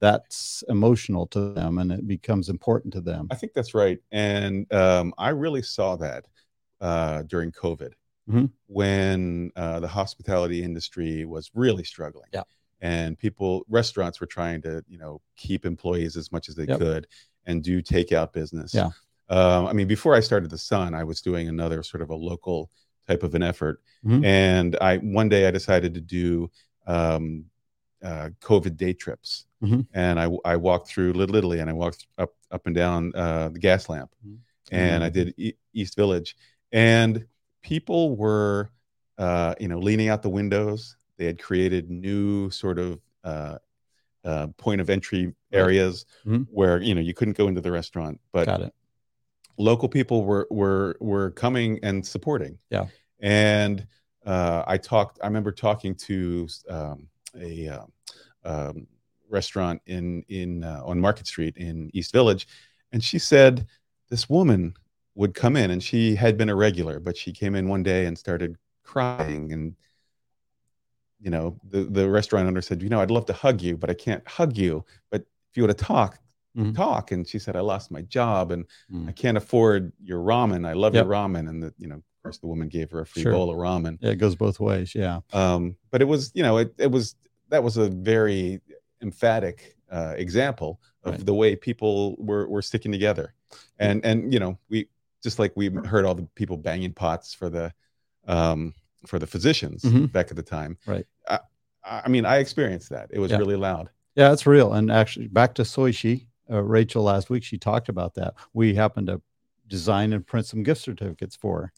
that's 0.00 0.64
emotional 0.68 1.26
to 1.28 1.52
them 1.52 1.78
and 1.78 1.92
it 1.92 2.06
becomes 2.08 2.48
important 2.48 2.92
to 2.94 3.02
them. 3.02 3.28
I 3.30 3.34
think 3.34 3.52
that's 3.52 3.74
right. 3.74 3.98
And 4.12 4.72
um, 4.72 5.12
I 5.18 5.28
really 5.28 5.62
saw 5.62 5.96
that 5.96 6.24
uh, 6.80 7.22
during 7.22 7.52
COVID 7.52 7.92
Mhm. 8.28 8.50
when 8.66 9.50
uh, 9.56 9.80
the 9.80 9.88
hospitality 9.88 10.62
industry 10.62 11.24
was 11.24 11.50
really 11.54 11.84
struggling. 11.84 12.28
Yeah. 12.32 12.42
And 12.80 13.18
people, 13.18 13.64
restaurants 13.68 14.20
were 14.20 14.26
trying 14.26 14.62
to, 14.62 14.82
you 14.88 14.98
know, 14.98 15.20
keep 15.36 15.66
employees 15.66 16.16
as 16.16 16.32
much 16.32 16.48
as 16.48 16.54
they 16.54 16.66
Yep. 16.66 16.78
could 16.78 17.06
and 17.46 17.62
do 17.62 17.82
takeout 17.82 18.32
business. 18.32 18.72
Yeah. 18.74 18.90
Um, 19.28 19.66
I 19.66 19.72
mean, 19.72 19.86
before 19.86 20.14
I 20.14 20.20
started 20.20 20.50
The 20.50 20.58
Sun, 20.58 20.94
I 20.94 21.04
was 21.04 21.20
doing 21.20 21.48
another 21.48 21.82
sort 21.82 22.02
of 22.02 22.10
a 22.10 22.14
local 22.16 22.70
type 23.06 23.22
of 23.22 23.34
an 23.34 23.42
effort. 23.42 23.82
Mhm. 24.04 24.24
And 24.24 24.76
I, 24.80 24.96
one 24.98 25.28
day 25.28 25.46
I 25.46 25.50
decided 25.50 25.94
to 25.94 26.00
do 26.00 26.50
um, 26.86 27.44
uh, 28.02 28.30
COVID 28.40 28.76
day 28.76 28.92
trips. 28.94 29.46
Mhm. 29.62 29.86
And 29.92 30.18
I, 30.18 30.28
I 30.44 30.56
walked 30.56 30.88
through 30.88 31.12
Little 31.12 31.36
Italy 31.36 31.60
and 31.60 31.68
I 31.68 31.74
walked 31.74 32.06
up, 32.18 32.34
up 32.50 32.66
and 32.66 32.74
down 32.74 33.12
uh, 33.14 33.50
the 33.50 33.58
gas 33.58 33.88
lamp 33.90 34.10
Mhm. 34.26 34.38
and 34.72 35.04
I 35.04 35.10
did 35.10 35.34
e- 35.36 35.52
East 35.74 35.94
Village, 35.96 36.34
and 36.72 37.26
people 37.62 38.16
were, 38.16 38.70
uh, 39.18 39.54
you 39.60 39.68
know, 39.68 39.78
leaning 39.78 40.08
out 40.08 40.22
the 40.22 40.30
windows. 40.30 40.96
They 41.20 41.26
had 41.26 41.38
created 41.38 41.90
new 41.90 42.48
sort 42.48 42.78
of 42.78 42.98
uh, 43.24 43.58
uh, 44.24 44.46
point 44.56 44.80
of 44.80 44.88
entry 44.88 45.34
areas 45.52 46.06
Mhm. 46.24 46.46
where 46.50 46.80
you 46.80 46.94
know 46.94 47.02
you 47.02 47.12
couldn't 47.12 47.36
go 47.36 47.46
into 47.46 47.60
the 47.60 47.70
restaurant, 47.70 48.18
but 48.32 48.46
Got 48.46 48.62
it. 48.62 48.72
local 49.58 49.86
people 49.86 50.24
were 50.24 50.46
were 50.50 50.96
were 50.98 51.30
coming 51.32 51.78
and 51.82 52.04
supporting. 52.06 52.58
Yeah. 52.70 52.86
and 53.18 53.86
uh, 54.24 54.64
I 54.66 54.78
talked. 54.78 55.18
I 55.22 55.26
remember 55.26 55.52
talking 55.52 55.94
to 56.06 56.48
um, 56.70 57.06
a 57.38 57.68
uh, 57.68 57.84
um, 58.44 58.86
restaurant 59.28 59.82
in 59.84 60.24
in 60.28 60.64
uh, 60.64 60.80
on 60.86 60.98
Market 60.98 61.26
Street 61.26 61.58
in 61.58 61.90
East 61.92 62.12
Village, 62.12 62.48
and 62.92 63.04
she 63.04 63.18
said 63.18 63.66
this 64.08 64.30
woman 64.30 64.72
would 65.16 65.34
come 65.34 65.54
in, 65.54 65.70
and 65.70 65.82
she 65.82 66.14
had 66.14 66.38
been 66.38 66.48
a 66.48 66.56
regular, 66.56 66.98
but 66.98 67.14
she 67.14 67.30
came 67.30 67.54
in 67.54 67.68
one 67.68 67.82
day 67.82 68.06
and 68.06 68.16
started 68.16 68.56
crying 68.84 69.52
and. 69.52 69.76
You 71.20 71.30
know, 71.30 71.56
the, 71.68 71.84
the 71.84 72.08
restaurant 72.08 72.46
owner 72.48 72.62
said, 72.62 72.82
You 72.82 72.88
know, 72.88 73.00
I'd 73.00 73.10
love 73.10 73.26
to 73.26 73.32
hug 73.32 73.60
you, 73.60 73.76
but 73.76 73.90
I 73.90 73.94
can't 73.94 74.26
hug 74.26 74.56
you. 74.56 74.84
But 75.10 75.22
if 75.50 75.56
you 75.56 75.62
want 75.64 75.76
to 75.76 75.84
talk, 75.84 76.18
Mhm. 76.56 76.74
talk. 76.74 77.12
And 77.12 77.28
she 77.28 77.38
said, 77.38 77.54
I 77.54 77.60
lost 77.60 77.92
my 77.92 78.02
job 78.02 78.50
and 78.50 78.64
Mm. 78.92 79.08
I 79.08 79.12
can't 79.12 79.36
afford 79.36 79.92
your 80.02 80.18
ramen. 80.20 80.66
I 80.66 80.72
love 80.72 80.94
Yep. 80.94 81.04
your 81.04 81.12
ramen. 81.14 81.48
And 81.48 81.62
the, 81.62 81.72
you 81.78 81.86
know, 81.86 81.94
of 81.96 82.02
course 82.24 82.38
the 82.38 82.48
woman 82.48 82.68
gave 82.68 82.90
her 82.90 83.00
a 83.02 83.06
free 83.06 83.22
Sure. 83.22 83.32
bowl 83.32 83.50
of 83.50 83.56
ramen. 83.56 83.98
Yeah, 84.00 84.10
it 84.10 84.16
goes 84.16 84.34
both 84.34 84.58
ways. 84.58 84.92
Yeah. 84.92 85.20
Um, 85.32 85.76
but 85.92 86.02
it 86.02 86.06
was, 86.06 86.32
you 86.34 86.42
know, 86.42 86.56
it, 86.56 86.74
it 86.76 86.90
was, 86.90 87.14
that 87.50 87.62
was 87.62 87.76
a 87.76 87.88
very 87.88 88.60
emphatic 89.00 89.76
uh, 89.92 90.14
example 90.16 90.80
of 91.04 91.14
Right. 91.14 91.26
the 91.26 91.34
way 91.34 91.54
people 91.54 92.16
were, 92.18 92.48
were 92.48 92.62
sticking 92.62 92.90
together. 92.92 93.34
And, 93.78 94.04
and, 94.04 94.32
you 94.32 94.40
know, 94.40 94.58
we, 94.68 94.88
just 95.22 95.38
like 95.38 95.52
we 95.56 95.68
heard 95.84 96.04
all 96.04 96.14
the 96.16 96.26
people 96.34 96.56
banging 96.56 96.94
pots 96.94 97.32
for 97.32 97.48
the, 97.48 97.72
um, 98.26 98.74
for 99.06 99.18
the 99.18 99.26
physicians 99.26 99.82
Mhm. 99.82 100.12
back 100.12 100.30
at 100.30 100.36
the 100.36 100.42
time. 100.42 100.78
Right. 100.86 101.06
I, 101.28 101.38
I 101.84 102.08
mean, 102.08 102.24
I 102.26 102.36
experienced 102.38 102.90
that. 102.90 103.08
It 103.10 103.18
was 103.18 103.30
Yeah. 103.30 103.38
really 103.38 103.56
loud. 103.56 103.90
Yeah, 104.14 104.32
it's 104.32 104.46
real. 104.46 104.72
And 104.74 104.90
actually, 104.90 105.28
back 105.28 105.54
to 105.54 105.62
Soichi, 105.62 106.26
uh, 106.50 106.62
Rachel 106.62 107.02
last 107.02 107.30
week, 107.30 107.42
she 107.44 107.56
talked 107.58 107.88
about 107.88 108.14
that. 108.14 108.34
We 108.52 108.74
happened 108.74 109.06
to 109.06 109.22
design 109.68 110.12
and 110.12 110.26
print 110.26 110.46
some 110.46 110.62
gift 110.62 110.82
certificates 110.82 111.36
for 111.36 111.62
her. 111.62 111.72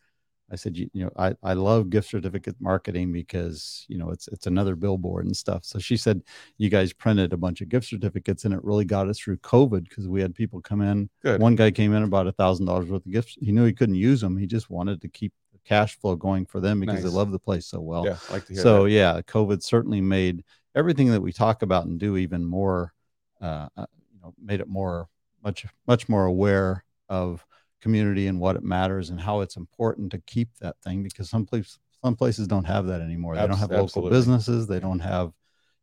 I 0.51 0.57
said, 0.57 0.77
you, 0.77 0.91
you 0.93 1.05
know, 1.05 1.11
I, 1.17 1.35
I 1.43 1.55
love 1.55 1.89
gift 1.89 2.11
certificate 2.11 2.57
marketing 2.61 3.11
because, 3.13 3.87
you 3.89 3.97
know, 3.97 4.11
it's 4.11 4.29
it's 4.29 4.47
another 4.47 4.77
billboard 4.77 5.25
and 5.25 5.35
stuff. 5.35 5.65
So 5.65 5.79
she 5.79 5.97
said, 5.97 6.23
you 6.59 6.69
guys 6.69 6.93
printed 6.93 7.33
a 7.33 7.39
bunch 7.39 7.63
of 7.63 7.71
gift 7.71 7.87
certificates 7.87 8.45
and 8.45 8.53
it 8.53 8.63
really 8.63 8.85
got 8.85 9.09
us 9.09 9.19
through 9.19 9.39
COVID 9.39 9.89
because 9.89 10.09
we 10.09 10.21
had 10.21 10.35
people 10.35 10.61
come 10.61 10.83
in. 10.83 11.09
Good. 11.23 11.41
One 11.41 11.55
guy 11.57 11.71
came 11.71 11.95
in 11.95 12.03
about 12.03 12.27
a 12.27 12.33
thousand 12.33 12.67
dollars 12.67 12.91
worth 12.91 13.07
of 13.07 13.13
gifts. 13.13 13.37
He 13.41 13.51
knew 13.53 13.65
he 13.65 13.73
couldn't 13.73 13.95
use 13.95 14.21
them. 14.21 14.37
He 14.37 14.47
just 14.47 14.69
wanted 14.69 15.01
to 15.03 15.09
keep 15.09 15.33
cash 15.65 15.99
flow 15.99 16.17
going 16.17 16.45
for 16.47 16.61
them 16.61 16.81
because 16.81 16.97
Nice. 16.97 17.05
they 17.05 17.17
love 17.17 17.31
the 17.31 17.39
place 17.39 17.67
so 17.67 17.81
well 17.81 18.05
yeah. 18.05 18.17
I 18.29 18.33
like 18.33 18.47
to 18.47 18.55
hear 18.55 18.63
so 18.63 18.85
that. 18.85 18.91
yeah 18.91 19.21
covid 19.23 19.63
certainly 19.63 20.01
made 20.01 20.45
everything 20.75 21.11
that 21.11 21.21
we 21.21 21.33
talk 21.33 21.63
about 21.63 21.87
and 21.87 21.99
do 21.99 22.17
even 22.17 22.45
more 22.45 22.93
uh, 23.41 23.69
uh, 23.77 23.87
you 24.13 24.21
know 24.21 24.35
made 24.43 24.61
it 24.61 24.69
more 24.69 25.09
much 25.43 25.67
much 25.87 26.09
more 26.09 26.25
aware 26.25 26.85
of 27.09 27.45
community 27.81 28.29
and 28.29 28.39
what 28.39 28.57
it 28.57 28.63
matters 28.63 29.11
and 29.11 29.21
how 29.21 29.41
it's 29.41 29.57
important 29.57 30.13
to 30.13 30.19
keep 30.27 30.49
that 30.61 30.77
thing 30.83 31.03
because 31.03 31.29
some 31.29 31.45
places 31.45 31.79
some 32.03 32.17
places 32.17 32.47
don't 32.49 32.65
have 32.65 32.87
that 32.87 33.01
anymore 33.01 33.35
they 33.35 33.47
don't 33.47 33.59
have 33.59 33.71
local 33.71 33.85
absolutely. 33.85 34.17
businesses 34.17 34.67
they 34.67 34.81
don't 34.81 35.01
have 35.01 35.33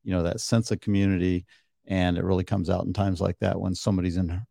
you 0.04 0.12
know 0.14 0.24
that 0.24 0.40
sense 0.40 0.72
of 0.72 0.80
community 0.80 1.46
and 1.88 2.18
it 2.18 2.24
really 2.24 2.44
comes 2.44 2.70
out 2.70 2.86
in 2.86 2.94
times 2.94 3.20
like 3.20 3.38
that 3.40 3.60
when 3.60 3.76
somebody's 3.76 4.18
in 4.18 4.42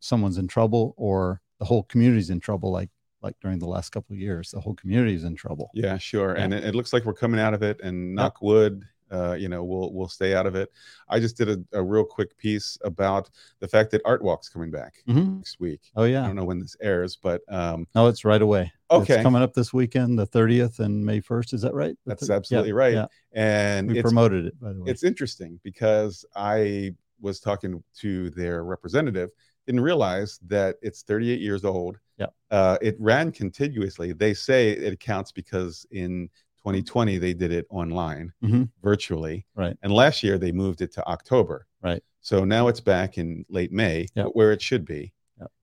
someone's 0.00 0.38
in 0.38 0.48
trouble 0.48 0.94
or 0.96 1.40
the 1.58 1.64
whole 1.64 1.84
community's 1.84 2.30
in 2.30 2.40
trouble 2.40 2.72
like 2.72 2.90
like 3.26 3.38
during 3.40 3.58
the 3.58 3.66
last 3.66 3.90
couple 3.90 4.14
of 4.14 4.20
years 4.20 4.50
the 4.52 4.60
whole 4.60 4.74
community 4.74 5.14
is 5.14 5.24
in 5.24 5.34
trouble 5.34 5.70
Yeah, 5.74 5.98
sure. 5.98 6.34
Yeah. 6.36 6.44
And 6.44 6.54
it, 6.54 6.64
it 6.64 6.74
looks 6.74 6.92
like 6.92 7.04
we're 7.04 7.12
coming 7.24 7.40
out 7.40 7.54
of 7.54 7.62
it. 7.62 7.80
And 7.82 8.14
knock 8.14 8.40
wood, 8.40 8.84
uh, 9.10 9.34
you 9.38 9.48
know, 9.48 9.62
we'll 9.62 9.92
we'll 9.92 10.08
stay 10.08 10.34
out 10.34 10.46
of 10.46 10.54
it. 10.56 10.68
I 11.08 11.20
just 11.20 11.36
did 11.36 11.48
a, 11.48 11.58
a 11.80 11.82
real 11.82 12.04
quick 12.04 12.36
piece 12.38 12.76
about 12.82 13.28
the 13.60 13.68
fact 13.68 13.90
that 13.92 14.00
Art 14.04 14.22
Walk's 14.22 14.48
coming 14.48 14.70
back 14.70 14.94
Mhm. 15.08 15.36
next 15.38 15.60
week. 15.60 15.82
oh 15.96 16.04
yeah. 16.04 16.22
I 16.24 16.26
don't 16.26 16.36
know 16.36 16.44
when 16.44 16.58
this 16.60 16.76
airs, 16.80 17.16
but 17.28 17.40
um, 17.48 17.86
no 17.94 18.06
it's 18.08 18.24
right 18.24 18.42
away 18.42 18.64
It's 18.90 19.10
Okay. 19.10 19.22
coming 19.22 19.42
up 19.42 19.52
this 19.54 19.72
weekend, 19.72 20.18
the 20.18 20.26
30th 20.26 20.78
and 20.80 21.04
May 21.04 21.20
1st. 21.20 21.52
Is 21.54 21.62
that 21.62 21.74
right? 21.74 21.96
The 22.04 22.10
That's 22.14 22.28
yeah, 22.28 22.36
absolutely 22.36 22.72
right. 22.72 22.94
Yeah, 22.94 23.06
And 23.32 23.90
we 23.90 24.00
promoted 24.02 24.46
it 24.46 24.60
by 24.60 24.72
the 24.72 24.80
way. 24.82 24.90
it's 24.90 25.04
interesting 25.04 25.60
because 25.62 26.24
I 26.36 26.94
was 27.20 27.40
talking 27.40 27.82
to 28.02 28.30
their 28.30 28.62
representative, 28.64 29.30
didn't 29.66 29.80
realize 29.80 30.38
that 30.48 30.76
it's 30.82 31.02
38 31.02 31.40
years 31.40 31.64
old. 31.64 31.98
Yep. 32.18 32.34
Uh, 32.50 32.78
it 32.80 32.96
ran 32.98 33.32
contiguously. 33.32 34.12
They 34.12 34.34
say 34.34 34.70
it 34.70 34.98
counts 35.00 35.32
because 35.32 35.86
in 35.90 36.28
2020 36.58 37.18
they 37.18 37.34
did 37.34 37.52
it 37.52 37.66
online, 37.70 38.32
Mhm. 38.42 38.70
virtually, 38.82 39.46
Right. 39.54 39.76
and 39.82 39.92
last 39.92 40.22
year 40.22 40.38
they 40.38 40.50
moved 40.52 40.80
it 40.80 40.92
to 40.94 41.06
October. 41.06 41.66
Right. 41.82 42.02
So 42.20 42.44
now 42.44 42.68
it's 42.68 42.80
back 42.80 43.18
in 43.18 43.44
late 43.48 43.70
May, 43.72 44.06
where 44.32 44.50
it 44.52 44.60
should 44.60 44.84
be, 44.84 45.12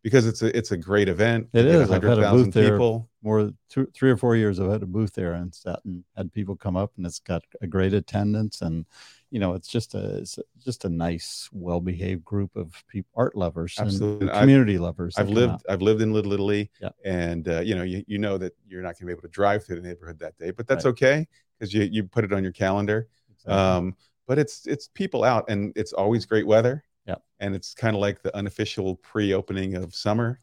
because 0.01 0.25
it's 0.27 0.41
a 0.41 0.55
it's 0.57 0.71
a 0.71 0.77
great 0.77 1.09
event. 1.09 1.49
It 1.53 1.65
is. 1.65 1.91
I've 1.91 2.03
had 2.03 2.19
a 2.19 2.21
100,000 2.21 2.45
booth 2.45 2.53
there. 2.53 2.71
people. 2.71 3.09
More 3.21 3.51
two, 3.69 3.87
three 3.93 4.11
or 4.11 4.17
four 4.17 4.35
years 4.35 4.59
I've 4.59 4.69
had 4.71 4.83
a 4.83 4.85
booth 4.87 5.13
there 5.13 5.33
and 5.33 5.53
sat 5.53 5.79
and 5.85 6.03
had 6.15 6.31
people 6.31 6.55
come 6.55 6.75
up 6.77 6.91
and 6.97 7.05
it's 7.05 7.19
got 7.19 7.43
a 7.61 7.67
great 7.67 7.93
attendance 7.93 8.61
and 8.61 8.85
you 9.33 9.39
know 9.39 9.51
it's 9.57 9.67
just 9.77 9.95
a 9.95 10.17
it's 10.23 10.37
just 10.63 10.85
a 10.85 10.89
nice 11.07 11.49
well 11.51 11.81
behaved 11.81 12.23
group 12.23 12.51
of 12.55 12.67
people 12.87 13.09
art 13.23 13.35
lovers 13.35 13.73
Absolutely. 13.79 14.27
and 14.27 14.29
I've- 14.31 14.41
community 14.41 14.77
lovers. 14.77 15.13
I've 15.17 15.29
lived 15.29 15.53
out. 15.53 15.61
I've 15.71 15.81
lived 15.81 16.01
in 16.05 16.13
Little 16.13 16.33
Italy, 16.33 16.69
Yeah. 16.79 16.89
and 17.03 17.43
uh, 17.47 17.61
you 17.67 17.73
know 17.77 17.83
you, 17.83 18.03
you 18.07 18.19
know 18.25 18.37
that 18.37 18.53
you're 18.69 18.83
not 18.87 18.93
going 18.93 18.99
to 18.99 19.05
be 19.07 19.11
able 19.17 19.23
to 19.23 19.33
drive 19.41 19.59
through 19.65 19.77
the 19.81 19.87
neighborhood 19.89 20.19
that 20.19 20.37
day, 20.37 20.51
but 20.51 20.67
that's 20.67 20.85
Right. 20.85 20.91
okay 20.91 21.27
because 21.57 21.73
you 21.73 21.81
you 21.95 22.03
put 22.03 22.23
it 22.23 22.31
on 22.31 22.43
your 22.43 22.51
calendar. 22.65 23.07
Exactly. 23.31 23.53
Um, 23.53 23.95
but 24.27 24.37
it's 24.37 24.67
it's 24.67 24.87
people 25.01 25.23
out, 25.23 25.43
and 25.49 25.73
it's 25.75 25.93
always 25.93 26.25
great 26.25 26.45
weather. 26.47 26.83
Yeah. 27.07 27.15
and 27.41 27.53
it's 27.55 27.73
kind 27.73 27.95
of 27.95 28.01
like 28.07 28.21
the 28.21 28.33
unofficial 28.37 28.95
pre-opening 28.97 29.75
of 29.75 29.93
summer, 29.93 30.39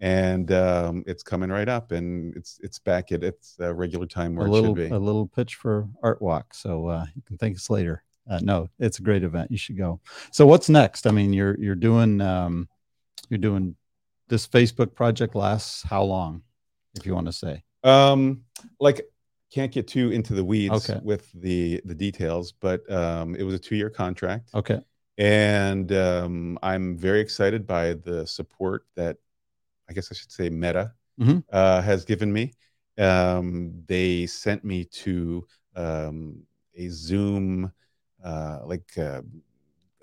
and 0.00 0.50
um, 0.50 1.04
it's 1.06 1.22
coming 1.22 1.50
right 1.50 1.68
up, 1.68 1.92
and 1.92 2.34
it's 2.36 2.58
it's 2.62 2.78
back 2.78 3.12
at 3.12 3.22
its 3.22 3.56
uh, 3.60 3.72
regular 3.74 4.06
time 4.06 4.34
where 4.34 4.46
a 4.46 4.50
it 4.50 4.52
little 4.52 4.74
should 4.74 4.88
be. 4.90 4.94
a 4.94 4.98
little 4.98 5.26
pitch 5.28 5.54
for 5.56 5.88
art 6.02 6.20
walk 6.22 6.54
so 6.54 6.86
uh 6.88 7.04
you 7.14 7.22
can 7.28 7.36
thank 7.36 7.54
us 7.54 7.68
later 7.70 8.02
uh, 8.30 8.38
no 8.42 8.68
it's 8.78 8.98
a 8.98 9.02
great 9.02 9.22
event 9.24 9.50
you 9.50 9.58
should 9.58 9.76
go 9.76 10.00
so 10.32 10.46
what's 10.46 10.68
next 10.68 11.06
i 11.06 11.10
mean 11.10 11.32
you're 11.32 11.58
you're 11.58 11.74
doing 11.74 12.20
um 12.20 12.68
you're 13.28 13.38
doing 13.38 13.74
this 14.28 14.46
facebook 14.46 14.94
project 14.94 15.34
lasts 15.34 15.82
how 15.82 16.02
long 16.02 16.42
if 16.94 17.04
you 17.04 17.14
want 17.14 17.26
to 17.26 17.32
say 17.32 17.62
Um, 17.82 18.42
like 18.78 19.02
can't 19.52 19.72
get 19.72 19.88
too 19.88 20.12
into 20.12 20.32
the 20.34 20.44
weeds 20.44 20.88
Okay. 20.88 21.00
with 21.02 21.30
the 21.32 21.80
the 21.84 21.94
details, 21.94 22.52
but 22.52 22.80
um, 22.92 23.34
it 23.34 23.42
was 23.42 23.54
a 23.54 23.58
two 23.58 23.74
year 23.74 23.90
contract. 23.90 24.50
okay 24.54 24.80
and 25.18 25.90
um, 25.92 26.58
I'm 26.62 26.96
very 26.96 27.20
excited 27.20 27.66
by 27.66 27.94
the 27.94 28.26
support 28.26 28.84
that 28.96 29.16
I 29.88 29.92
guess 29.92 30.10
I 30.12 30.14
should 30.14 30.30
say 30.32 30.48
Meta 30.50 30.92
Mhm. 31.18 31.42
uh, 31.52 31.82
has 31.82 32.04
given 32.04 32.32
me. 32.32 32.52
Um, 32.96 33.82
they 33.86 34.26
sent 34.26 34.62
me 34.64 34.84
to 35.04 35.46
um, 35.74 36.42
a 36.76 36.88
Zoom 36.88 37.72
uh, 38.24 38.60
like 38.64 38.90
uh, 38.98 39.22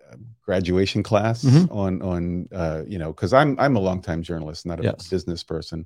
uh, 0.10 0.16
graduation 0.42 1.04
class 1.04 1.44
Mhm. 1.44 1.72
on 1.72 2.02
on 2.02 2.48
uh, 2.52 2.84
you 2.88 2.98
know 2.98 3.12
because 3.14 3.34
I'm 3.34 3.60
I'm 3.60 3.76
a 3.76 3.80
longtime 3.80 4.24
journalist, 4.24 4.66
not 4.66 4.80
a 4.80 4.84
Yes. 4.84 5.10
business 5.10 5.44
person. 5.44 5.86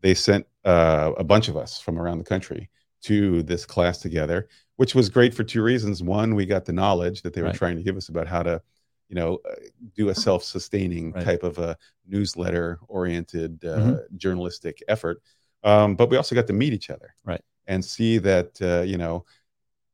They 0.00 0.14
sent 0.14 0.46
uh, 0.64 1.12
a 1.18 1.24
bunch 1.24 1.48
of 1.48 1.56
us 1.56 1.80
from 1.80 1.98
around 1.98 2.18
the 2.18 2.24
country 2.24 2.70
to 3.02 3.42
this 3.42 3.64
class 3.66 3.98
together, 3.98 4.48
which 4.76 4.94
was 4.94 5.08
great 5.08 5.34
for 5.34 5.44
two 5.44 5.62
reasons. 5.62 6.02
One, 6.02 6.34
we 6.34 6.46
got 6.46 6.64
the 6.64 6.72
knowledge 6.72 7.22
that 7.22 7.32
they 7.34 7.42
were 7.42 7.48
Right. 7.48 7.56
trying 7.56 7.76
to 7.76 7.82
give 7.82 7.96
us 7.96 8.08
about 8.08 8.26
how 8.26 8.42
to, 8.42 8.60
you 9.08 9.16
know, 9.16 9.38
uh, 9.48 9.54
do 9.94 10.08
a 10.08 10.14
self-sustaining 10.14 11.12
Right. 11.12 11.24
type 11.24 11.42
of 11.42 11.58
a 11.58 11.76
newsletter-oriented 12.06 13.64
uh, 13.64 13.68
Mhm. 13.78 14.16
journalistic 14.16 14.82
effort. 14.88 15.22
Um, 15.64 15.96
but 15.96 16.10
we 16.10 16.16
also 16.16 16.34
got 16.34 16.46
to 16.46 16.52
meet 16.52 16.72
each 16.72 16.90
other, 16.90 17.14
Right. 17.24 17.42
and 17.66 17.84
see 17.84 18.18
that 18.18 18.60
uh, 18.62 18.82
you 18.82 18.96
know, 18.98 19.24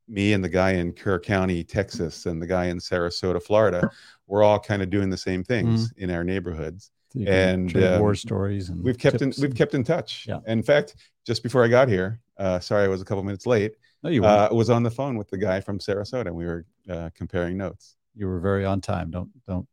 me 0.07 0.33
and 0.33 0.43
the 0.43 0.49
guy 0.49 0.71
in 0.71 0.93
Kerr 0.93 1.19
County, 1.19 1.63
Texas, 1.63 2.25
and 2.25 2.41
the 2.41 2.47
guy 2.47 2.65
in 2.65 2.77
Sarasota, 2.77 3.41
Florida, 3.41 3.89
we're 4.27 4.43
all 4.43 4.59
kind 4.59 4.81
of 4.81 4.89
doing 4.89 5.09
the 5.09 5.17
same 5.17 5.43
things 5.43 5.89
Mm-hmm. 5.91 6.03
in 6.03 6.11
our 6.11 6.23
neighborhoods 6.23 6.91
So 7.13 7.21
And, 7.27 7.69
trade 7.69 7.99
war 7.99 8.09
um, 8.11 8.15
stories 8.15 8.69
and 8.69 8.83
we've 8.83 8.97
kept 8.97 9.21
in 9.21 9.33
we've 9.41 9.55
kept 9.55 9.73
in 9.73 9.83
touch. 9.83 10.25
Yeah. 10.27 10.39
In 10.47 10.61
fact, 10.63 10.95
just 11.25 11.41
before 11.43 11.63
I 11.63 11.67
got 11.69 11.87
here, 11.89 12.19
uh, 12.37 12.59
sorry 12.59 12.83
I 12.83 12.87
was 12.87 13.01
a 13.01 13.05
couple 13.05 13.23
minutes 13.23 13.45
late. 13.47 13.73
no 14.03 14.09
you 14.09 14.23
Uh, 14.25 14.49
was 14.51 14.69
on 14.69 14.83
the 14.83 14.91
phone 14.91 15.17
with 15.17 15.29
the 15.29 15.37
guy 15.37 15.59
from 15.61 15.79
Sarasota, 15.79 16.27
and 16.27 16.35
we 16.35 16.45
were 16.45 16.65
uh, 16.89 17.09
comparing 17.15 17.57
notes. 17.57 17.95
you 18.15 18.27
were 18.27 18.39
very 18.39 18.63
on 18.65 18.79
time 18.81 19.09
don't 19.11 19.29
don't 19.47 19.67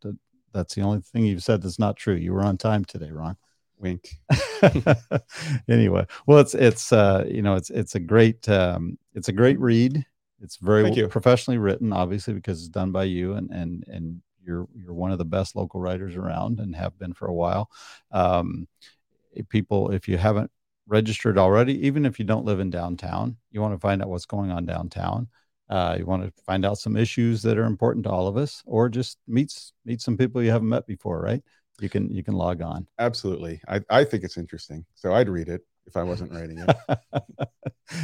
that's 0.55 0.75
the 0.75 0.83
only 0.83 1.01
thing 1.01 1.25
you've 1.25 1.43
said 1.43 1.61
that's 1.63 1.79
not 1.79 1.97
true 1.97 2.15
you 2.15 2.33
were 2.35 2.43
on 2.51 2.57
time 2.57 2.85
today 2.85 3.11
ron 3.11 3.37
Wink. 3.79 4.03
anyway 5.69 6.07
well 6.27 6.39
it's 6.39 6.55
it's 6.55 6.93
uh 6.93 7.25
you 7.29 7.43
know 7.43 7.55
it's 7.55 7.71
it's 7.71 7.95
a 7.95 8.01
great 8.01 8.49
um 8.49 8.99
it's 9.15 9.29
a 9.29 9.33
great 9.33 9.59
read 9.61 10.05
it's 10.43 10.57
very 10.57 11.07
professionally 11.09 11.59
written 11.59 11.93
obviously 11.93 12.35
because 12.35 12.59
it's 12.59 12.69
done 12.69 12.93
by 12.93 13.05
you 13.05 13.35
and 13.35 13.51
and 13.51 13.85
and 13.87 14.21
you're 14.45 14.67
you're 14.75 14.93
one 14.93 15.13
of 15.13 15.19
the 15.19 15.25
best 15.25 15.55
local 15.55 15.81
writers 15.81 16.17
around 16.17 16.59
and 16.59 16.75
have 16.75 16.99
been 16.99 17.13
for 17.13 17.27
a 17.27 17.35
while. 17.35 17.71
Um 18.11 18.67
people 19.49 19.91
if 19.93 20.09
you 20.09 20.19
haven't 20.19 20.51
registered 20.87 21.39
already 21.39 21.87
even 21.87 22.05
if 22.05 22.19
you 22.19 22.25
don't 22.25 22.45
live 22.45 22.61
in 22.61 22.69
downtown 22.69 23.37
you 23.51 23.61
want 23.63 23.73
to 23.73 23.79
find 23.79 24.03
out 24.03 24.09
what's 24.09 24.27
going 24.27 24.51
on 24.51 24.67
downtown. 24.67 25.29
Uh, 25.71 25.97
you 25.99 26.05
want 26.05 26.23
to 26.23 26.43
find 26.43 26.67
out 26.67 26.77
some 26.77 26.99
issues 26.99 27.41
that 27.41 27.57
are 27.57 27.65
important 27.65 28.05
to 28.05 28.11
all 28.11 28.27
of 28.27 28.37
us 28.37 28.63
or 28.67 28.91
just 28.91 29.17
meet 29.27 29.55
meet 29.87 30.03
some 30.03 30.19
people 30.19 30.43
you 30.43 30.51
haven't 30.51 30.69
met 30.69 30.87
before 30.87 31.23
right? 31.23 31.43
You 31.81 31.89
can 31.89 32.11
you 32.11 32.23
can 32.23 32.35
log 32.35 32.61
on. 32.61 32.87
Absolutely. 32.99 33.61
I, 33.67 33.81
I 33.89 34.05
think 34.05 34.23
it's 34.23 34.37
interesting. 34.37 34.85
So 34.95 35.15
I'd 35.15 35.31
read 35.31 35.49
it 35.49 35.63
if 35.87 35.97
I 35.97 36.03
wasn't 36.03 36.33
writing 36.33 36.59
it. 36.59 37.49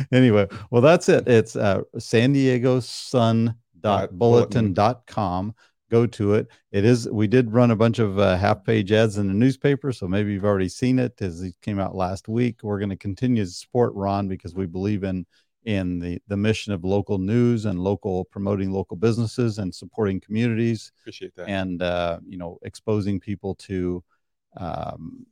anyway, 0.12 0.46
well, 0.70 0.82
that's 0.82 1.08
it. 1.08 1.28
It's 1.28 1.56
uh, 1.56 1.82
san 1.98 2.32
diego 2.32 2.80
sun 2.80 3.54
dot 3.80 4.18
bulletin 4.18 4.72
dot 4.72 5.06
com. 5.06 5.54
Go 5.90 6.06
to 6.06 6.34
it. 6.34 6.48
It 6.70 6.84
is, 6.84 7.08
we 7.08 7.26
did 7.26 7.50
run 7.50 7.70
a 7.70 7.76
bunch 7.76 7.98
of 7.98 8.18
uh, 8.18 8.36
half 8.36 8.62
page 8.62 8.92
ads 8.92 9.16
in 9.16 9.26
the 9.26 9.32
newspaper. 9.32 9.90
So 9.90 10.06
maybe 10.06 10.34
you've 10.34 10.44
already 10.44 10.68
seen 10.68 10.98
it 10.98 11.14
as 11.22 11.40
it 11.40 11.54
came 11.62 11.80
out 11.80 11.94
last 11.94 12.28
week. 12.28 12.62
We're 12.62 12.78
going 12.78 12.90
to 12.90 12.96
continue 12.96 13.42
to 13.42 13.50
support 13.50 13.94
Ron 13.94 14.28
because 14.28 14.54
we 14.54 14.66
believe 14.66 15.02
in 15.02 15.24
in 15.64 15.98
the 15.98 16.20
the 16.28 16.36
mission 16.36 16.72
of 16.72 16.84
local 16.84 17.18
news 17.18 17.64
and 17.64 17.80
local 17.80 18.24
promoting 18.26 18.70
local 18.70 18.96
businesses 18.96 19.58
and 19.58 19.74
supporting 19.74 20.20
communities 20.20 20.92
Appreciate 21.02 21.34
that. 21.36 21.48
and 21.48 21.82
uh, 21.82 22.20
you 22.26 22.38
know 22.38 22.58
exposing 22.62 23.18
people 23.18 23.54
to 23.56 24.02
um, 24.56 25.26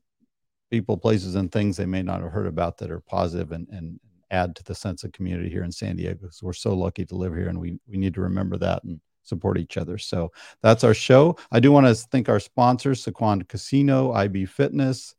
people 0.71 0.97
places 0.97 1.35
and 1.35 1.51
things 1.51 1.77
they 1.77 1.87
may 1.87 2.03
not 2.03 2.21
have 2.21 2.33
heard 2.33 2.47
about 2.47 2.79
that 2.79 2.91
are 2.91 3.01
positive 3.01 3.53
and, 3.53 3.69
and 3.71 4.01
add 4.31 4.57
to 4.57 4.65
the 4.65 4.75
sense 4.75 5.05
of 5.05 5.13
community 5.13 5.49
here 5.49 5.63
in 5.63 5.71
san 5.71 5.97
diego 5.97 6.29
so 6.31 6.47
we're 6.47 6.53
so 6.53 6.75
lucky 6.75 7.05
to 7.05 7.15
live 7.15 7.35
here 7.35 7.49
and 7.49 7.61
we, 7.61 7.79
we 7.87 7.97
need 7.97 8.15
to 8.15 8.21
remember 8.21 8.57
that 8.57 8.83
and 8.85 9.01
support 9.23 9.59
each 9.59 9.77
other 9.77 9.99
so 9.99 10.31
that's 10.63 10.85
our 10.85 10.95
show 10.95 11.37
i 11.53 11.61
do 11.61 11.71
want 11.71 11.87
to 11.87 11.95
thank 11.95 12.29
our 12.29 12.41
sponsors 12.41 13.05
Sycuan 13.05 13.47
casino 13.49 14.13
ib 14.13 14.47
fitness 14.47 15.15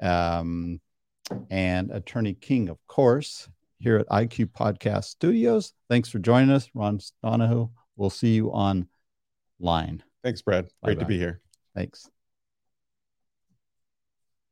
um, 0.00 0.80
and 1.50 1.90
attorney 1.90 2.34
king 2.34 2.68
of 2.68 2.78
course 2.86 3.48
here 3.78 3.96
at 3.98 4.08
iq 4.08 4.46
podcast 4.46 5.04
studios 5.04 5.72
thanks 5.88 6.08
for 6.08 6.18
joining 6.18 6.50
us 6.50 6.68
ron 6.74 7.00
donahoe 7.22 7.70
we'll 7.96 8.10
see 8.10 8.34
you 8.34 8.52
on 8.52 8.88
line 9.60 10.02
Thanks, 10.22 10.42
Brad. 10.42 10.68
Great 10.82 10.98
Bye-bye. 10.98 11.00
to 11.00 11.06
be 11.06 11.18
here. 11.18 11.40
Thanks. 11.74 12.10